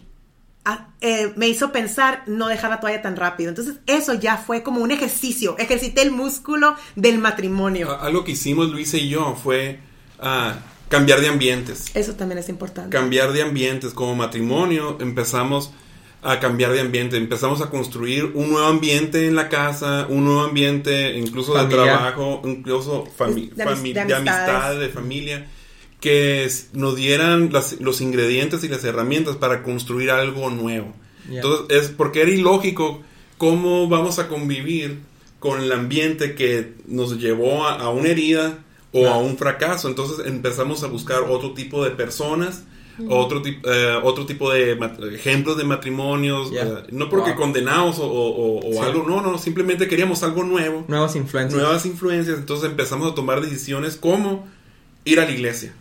a- 0.67 0.89
eh, 1.01 1.33
me 1.37 1.49
hizo 1.49 1.73
pensar 1.73 2.23
no 2.27 2.49
dejar 2.49 2.69
la 2.69 2.81
toalla 2.81 3.01
tan 3.01 3.17
rápido. 3.17 3.49
Entonces, 3.49 3.77
eso 3.87 4.13
ya 4.13 4.37
fue 4.37 4.63
como 4.63 4.83
un 4.83 4.91
ejercicio, 4.91 5.57
ejercité 5.59 6.03
el 6.03 6.11
músculo 6.11 6.77
del 6.95 7.17
matrimonio. 7.19 7.99
Algo 8.01 8.25
que 8.25 8.33
hicimos 8.33 8.69
Luisa 8.69 8.99
y 8.99 9.09
yo 9.09 9.35
fue 9.43 9.81
ah, 10.21 10.57
cambiar 10.91 11.23
de 11.23 11.29
ambientes. 11.29 11.87
Eso 11.95 12.13
también 12.15 12.39
es 12.39 12.51
importante. 12.51 12.91
cambiar 12.91 13.33
de 13.33 13.41
ambientes. 13.41 13.95
Como 13.95 14.15
matrimonio 14.17 14.99
empezamos 15.01 15.73
a 16.23 16.41
cambiar 16.41 16.73
de 16.73 16.81
ambiente, 16.81 17.17
empezamos 17.17 17.61
a 17.61 17.71
construir 17.71 18.25
un 18.35 18.51
nuevo 18.51 18.67
ambiente 18.67 19.27
en 19.27 19.37
la 19.37 19.49
casa, 19.49 20.07
un 20.09 20.25
nuevo 20.25 20.41
ambiente 20.43 21.17
incluso 21.17 21.55
de 21.55 21.61
trabajo, 21.85 22.43
incluso 22.45 23.05
fami- 23.17 23.51
De 23.51 23.63
amis- 23.65 23.79
fami- 23.79 23.93
de 23.95 24.05
de, 24.05 24.15
amistades. 24.15 24.49
amistad, 24.55 24.81
de 24.81 24.89
familia, 24.89 25.47
que 26.01 26.45
es- 26.45 26.71
nos 26.73 26.97
dieran 26.97 27.51
las- 27.53 27.81
los 27.81 28.01
ingredientes 28.01 28.65
y 28.65 28.69
las 28.69 28.83
herramientas 28.85 29.37
para 29.37 29.63
construir 29.63 30.11
algo 30.11 30.51
nuevo. 30.51 30.93
Entonces, 31.31 31.77
es 31.83 31.89
porque 31.91 32.23
era 32.23 32.31
ilógico 32.33 33.03
cómo 33.37 33.87
vamos 33.89 34.19
a 34.19 34.27
convivir 34.29 34.99
con 35.39 35.61
el 35.61 35.71
ambiente 35.71 36.35
que 36.35 36.73
nos 36.89 37.19
llevó 37.21 37.65
a, 37.67 37.75
a 37.81 37.91
una 37.91 38.09
herida 38.09 38.59
o 38.93 39.07
a 39.07 39.19
un 39.19 39.37
fracaso. 39.39 39.87
Entonces 39.89 40.27
empezamos 40.27 40.83
a 40.83 40.89
buscar 40.89 41.23
otro 41.29 41.53
tipo 41.53 41.85
de 41.85 41.91
personas, 41.93 42.65
otro, 43.09 43.43
tip- 43.43 43.65
eh, 43.65 43.99
otro 44.03 44.27
tipo 44.27 44.51
de 44.51 44.73
ejemplos 45.15 45.57
de 45.57 45.65
matrimonios, 45.65 46.51
eh, 46.53 46.85
no 46.91 47.09
porque 47.09 47.31
Wow. 47.31 47.39
condenados 47.41 47.99
o, 47.99 48.07
o- 48.07 48.59
o 48.69 48.73
Sí. 48.73 48.79
algo, 48.79 49.05
no, 49.09 49.21
no, 49.23 49.39
simplemente 49.39 49.87
queríamos 49.89 50.23
algo 50.23 50.43
nuevo, 50.45 50.85
Nuevas 50.89 51.15
influencias. 51.17 51.61
nuevas 51.63 51.87
influencias. 51.87 52.39
Entonces 52.39 52.69
empezamos 52.71 53.11
a 53.13 53.15
tomar 53.15 53.41
decisiones 53.41 53.97
como 53.97 54.49
ir 55.05 55.21
a 55.21 55.25
la 55.25 55.31
iglesia. 55.31 55.73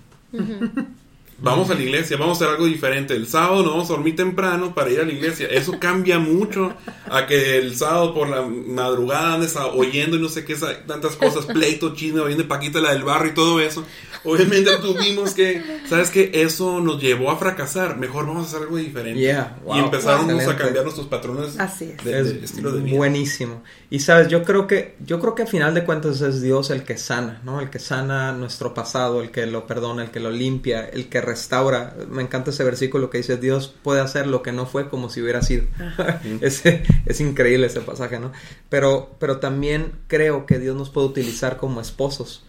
Vamos 1.39 1.69
a 1.69 1.75
la 1.75 1.81
iglesia, 1.81 2.17
vamos 2.17 2.41
a 2.41 2.45
hacer 2.45 2.55
algo 2.55 2.65
diferente. 2.65 3.13
El 3.13 3.27
sábado 3.27 3.61
nos 3.61 3.71
vamos 3.73 3.89
a 3.91 3.93
dormir 3.93 4.15
temprano 4.15 4.73
para 4.73 4.89
ir 4.89 4.99
a 4.99 5.03
la 5.03 5.11
iglesia. 5.11 5.47
Eso 5.47 5.77
cambia 5.79 6.17
mucho 6.17 6.73
a 7.09 7.27
que 7.27 7.57
el 7.57 7.75
sábado 7.75 8.13
por 8.13 8.27
la 8.27 8.41
madrugada 8.41 9.35
andes 9.35 9.55
oyendo 9.55 10.17
y 10.17 10.19
no 10.19 10.29
sé 10.29 10.43
qué, 10.45 10.55
tantas 10.55 11.15
cosas, 11.15 11.45
pleito, 11.45 11.93
chisme, 11.93 12.21
oyendo 12.21 12.47
Paquita 12.47 12.79
la 12.79 12.91
del 12.91 13.03
barrio 13.03 13.31
y 13.31 13.35
todo 13.35 13.59
eso. 13.59 13.85
Obviamente 14.23 14.71
tuvimos 14.81 15.33
que, 15.33 15.61
¿sabes 15.87 16.09
qué? 16.09 16.31
Eso 16.33 16.81
nos 16.81 16.99
llevó 16.99 17.29
a 17.29 17.37
fracasar. 17.37 17.97
Mejor 17.97 18.25
vamos 18.25 18.45
a 18.45 18.47
hacer 18.47 18.63
algo 18.63 18.77
diferente. 18.77 19.19
Yeah, 19.19 19.57
wow, 19.63 19.75
y 19.75 19.79
empezaron 19.79 20.29
a 20.31 20.57
cambiar 20.57 20.83
nuestros 20.83 21.07
patrones 21.07 21.59
Así 21.59 21.93
es. 21.97 22.03
de, 22.03 22.23
de 22.23 22.37
es 22.39 22.43
estilo 22.43 22.71
de 22.71 22.81
vida. 22.81 22.97
buenísimo. 22.97 23.61
Y 23.89 23.99
sabes, 23.99 24.27
yo 24.27 24.43
creo 24.43 24.67
que 24.67 24.95
yo 25.05 25.19
creo 25.19 25.35
que 25.35 25.43
a 25.43 25.47
final 25.47 25.73
de 25.73 25.85
cuentas 25.85 26.19
es 26.21 26.41
Dios 26.41 26.71
el 26.71 26.83
que 26.83 26.97
sana, 26.97 27.41
¿no? 27.45 27.61
El 27.61 27.69
que 27.69 27.79
sana 27.79 28.31
nuestro 28.33 28.73
pasado, 28.73 29.21
el 29.21 29.31
que 29.31 29.45
lo 29.45 29.65
perdona, 29.67 30.03
el 30.03 30.11
que 30.11 30.19
lo 30.19 30.31
limpia, 30.31 30.85
el 30.89 31.07
que 31.07 31.21
restaura. 31.27 31.95
Me 32.09 32.23
encanta 32.23 32.49
ese 32.49 32.63
versículo 32.63 33.09
que 33.09 33.19
dice 33.19 33.37
Dios 33.37 33.75
puede 33.83 34.01
hacer 34.01 34.25
lo 34.25 34.41
que 34.41 34.51
no 34.51 34.65
fue 34.65 34.89
como 34.89 35.09
si 35.09 35.21
hubiera 35.21 35.43
sido. 35.43 35.65
ese, 36.41 36.83
es 37.05 37.21
increíble 37.21 37.67
ese 37.67 37.81
pasaje, 37.81 38.19
¿no? 38.19 38.31
Pero 38.69 39.15
pero 39.19 39.37
también 39.37 39.91
creo 40.07 40.45
que 40.45 40.57
Dios 40.57 40.75
nos 40.75 40.89
puede 40.89 41.07
utilizar 41.07 41.57
como 41.57 41.81
esposos 41.81 42.43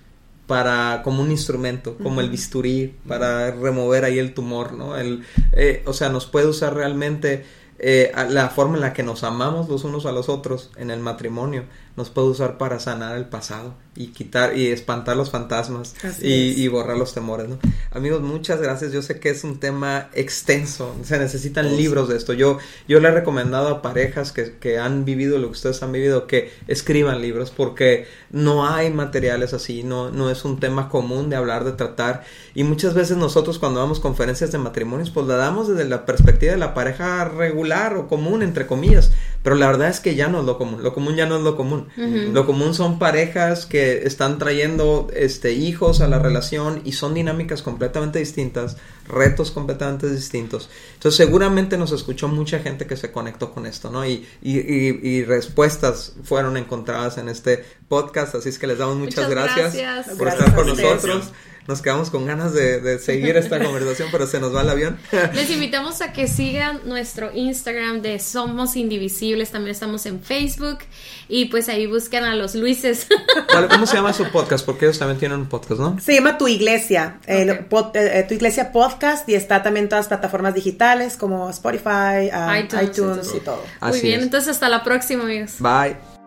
para 0.48 1.02
como 1.04 1.22
un 1.22 1.30
instrumento, 1.30 1.96
como 2.02 2.22
el 2.22 2.30
bisturí 2.30 2.96
para 3.06 3.50
remover 3.50 4.04
ahí 4.04 4.18
el 4.18 4.32
tumor, 4.32 4.72
¿no? 4.72 4.96
El, 4.96 5.24
eh, 5.52 5.82
o 5.84 5.92
sea, 5.92 6.08
nos 6.08 6.24
puede 6.24 6.46
usar 6.46 6.74
realmente 6.74 7.44
eh, 7.78 8.10
la 8.30 8.48
forma 8.48 8.76
en 8.76 8.80
la 8.80 8.92
que 8.94 9.02
nos 9.02 9.22
amamos 9.24 9.68
los 9.68 9.84
unos 9.84 10.06
a 10.06 10.12
los 10.12 10.30
otros 10.30 10.70
en 10.76 10.90
el 10.90 11.00
matrimonio, 11.00 11.64
nos 11.98 12.10
puede 12.10 12.28
usar 12.28 12.58
para 12.58 12.78
sanar 12.78 13.18
el 13.18 13.26
pasado 13.26 13.74
y 13.96 14.08
quitar 14.08 14.56
y 14.56 14.68
espantar 14.68 15.16
los 15.16 15.30
fantasmas 15.30 15.96
y 16.22 16.68
borrar 16.68 16.96
los 16.96 17.12
temores, 17.12 17.48
¿no? 17.48 17.58
Amigos, 17.90 18.22
muchas 18.22 18.62
gracias. 18.62 18.92
Yo 18.92 19.02
sé 19.02 19.18
que 19.18 19.30
es 19.30 19.42
un 19.42 19.58
tema 19.58 20.08
extenso, 20.14 20.94
se 21.02 21.18
necesitan 21.18 21.76
libros 21.76 22.08
de 22.08 22.16
esto. 22.16 22.32
Yo, 22.32 22.58
yo 22.86 23.00
le 23.00 23.08
he 23.08 23.10
recomendado 23.10 23.66
a 23.68 23.82
parejas 23.82 24.30
que, 24.30 24.56
que 24.58 24.78
han 24.78 25.04
vivido 25.04 25.38
lo 25.38 25.48
que 25.48 25.52
ustedes 25.52 25.82
han 25.82 25.90
vivido 25.90 26.28
que 26.28 26.52
escriban 26.68 27.20
libros 27.20 27.50
porque 27.50 28.06
no 28.30 28.68
hay 28.68 28.90
materiales 28.92 29.52
así, 29.52 29.82
no, 29.82 30.10
no 30.12 30.30
es 30.30 30.44
un 30.44 30.60
tema 30.60 30.88
común 30.88 31.28
de 31.28 31.34
hablar, 31.34 31.64
de 31.64 31.72
tratar. 31.72 32.22
Y 32.54 32.62
muchas 32.62 32.94
veces 32.94 33.16
nosotros 33.16 33.58
cuando 33.58 33.80
damos 33.80 33.98
conferencias 33.98 34.52
de 34.52 34.58
matrimonios, 34.58 35.10
pues 35.10 35.26
la 35.26 35.34
damos 35.34 35.66
desde 35.66 35.88
la 35.88 36.06
perspectiva 36.06 36.52
de 36.52 36.58
la 36.58 36.72
pareja 36.72 37.24
regular 37.24 37.96
o 37.96 38.06
común, 38.06 38.44
entre 38.44 38.68
comillas. 38.68 39.10
Pero 39.42 39.56
la 39.56 39.66
verdad 39.66 39.88
es 39.88 39.98
que 39.98 40.14
ya 40.14 40.28
no 40.28 40.40
es 40.40 40.46
lo 40.46 40.56
común. 40.56 40.84
Lo 40.84 40.94
común 40.94 41.16
ya 41.16 41.26
no 41.26 41.36
es 41.36 41.42
lo 41.42 41.56
común. 41.56 41.87
Lo 41.96 42.46
común 42.46 42.74
son 42.74 42.98
parejas 42.98 43.66
que 43.66 44.02
están 44.06 44.38
trayendo 44.38 45.08
este 45.14 45.52
hijos 45.52 46.00
a 46.00 46.08
la 46.08 46.18
relación 46.18 46.82
y 46.84 46.92
son 46.92 47.14
dinámicas 47.14 47.62
completamente 47.62 48.18
distintas, 48.18 48.76
retos 49.08 49.50
completamente 49.50 50.08
distintos. 50.10 50.68
Entonces 50.94 51.16
seguramente 51.16 51.76
nos 51.78 51.92
escuchó 51.92 52.28
mucha 52.28 52.58
gente 52.58 52.86
que 52.86 52.96
se 52.96 53.10
conectó 53.12 53.52
con 53.52 53.66
esto, 53.66 53.90
¿no? 53.90 54.04
Y, 54.06 54.26
y, 54.42 54.58
y- 54.58 55.00
y 55.02 55.24
respuestas 55.24 56.12
fueron 56.24 56.56
encontradas 56.56 57.18
en 57.18 57.28
este 57.28 57.64
podcast, 57.88 58.34
así 58.34 58.48
es 58.50 58.58
que 58.58 58.66
les 58.66 58.78
damos 58.78 58.96
muchas, 58.96 59.28
Muchas 59.28 59.30
gracias, 59.30 59.74
gracias. 59.74 60.16
por 60.16 60.26
Gracias 60.26 60.48
estar 60.48 60.54
con 60.56 60.66
nosotros. 60.68 61.32
Nos 61.68 61.82
quedamos 61.82 62.08
con 62.08 62.24
ganas 62.24 62.54
de, 62.54 62.80
de 62.80 62.98
seguir 62.98 63.36
esta 63.36 63.58
conversación, 63.62 64.08
pero 64.10 64.26
se 64.26 64.40
nos 64.40 64.54
va 64.56 64.62
el 64.62 64.70
avión. 64.70 64.98
Les 65.34 65.50
invitamos 65.50 66.00
a 66.00 66.14
que 66.14 66.26
sigan 66.26 66.80
nuestro 66.86 67.30
Instagram 67.34 68.00
de 68.00 68.18
Somos 68.18 68.74
Indivisibles. 68.74 69.50
También 69.50 69.72
estamos 69.72 70.06
en 70.06 70.22
Facebook. 70.22 70.78
Y 71.28 71.44
pues 71.46 71.68
ahí 71.68 71.86
buscan 71.86 72.24
a 72.24 72.34
los 72.34 72.54
Luises. 72.54 73.06
¿Cuál- 73.52 73.68
¿Cómo 73.68 73.84
se 73.86 73.96
llama 73.96 74.14
su 74.14 74.24
podcast? 74.30 74.64
Porque 74.64 74.86
ellos 74.86 74.98
también 74.98 75.18
tienen 75.18 75.40
un 75.40 75.46
podcast, 75.46 75.78
¿no? 75.78 76.00
Se 76.00 76.14
llama 76.14 76.38
Tu 76.38 76.48
Iglesia, 76.48 77.20
pod- 77.68 77.94
eh, 77.94 78.20
eh, 78.20 78.24
Tu 78.26 78.32
Iglesia 78.34 78.72
Podcast 78.72 79.28
y 79.28 79.34
está 79.34 79.62
también 79.62 79.84
en 79.84 79.88
todas 79.90 80.06
las 80.06 80.08
plataformas 80.08 80.54
digitales 80.54 81.18
como 81.18 81.50
Spotify, 81.50 82.30
ah, 82.32 82.58
iTunes, 82.82 83.30
y 83.36 83.40
todo. 83.40 83.56
Muy 83.82 83.90
Así 83.90 84.00
bien, 84.00 84.20
es. 84.20 84.24
entonces 84.24 84.48
hasta 84.52 84.70
la 84.70 84.82
próxima, 84.82 85.24
amigos. 85.24 85.56
Bye. 85.58 86.17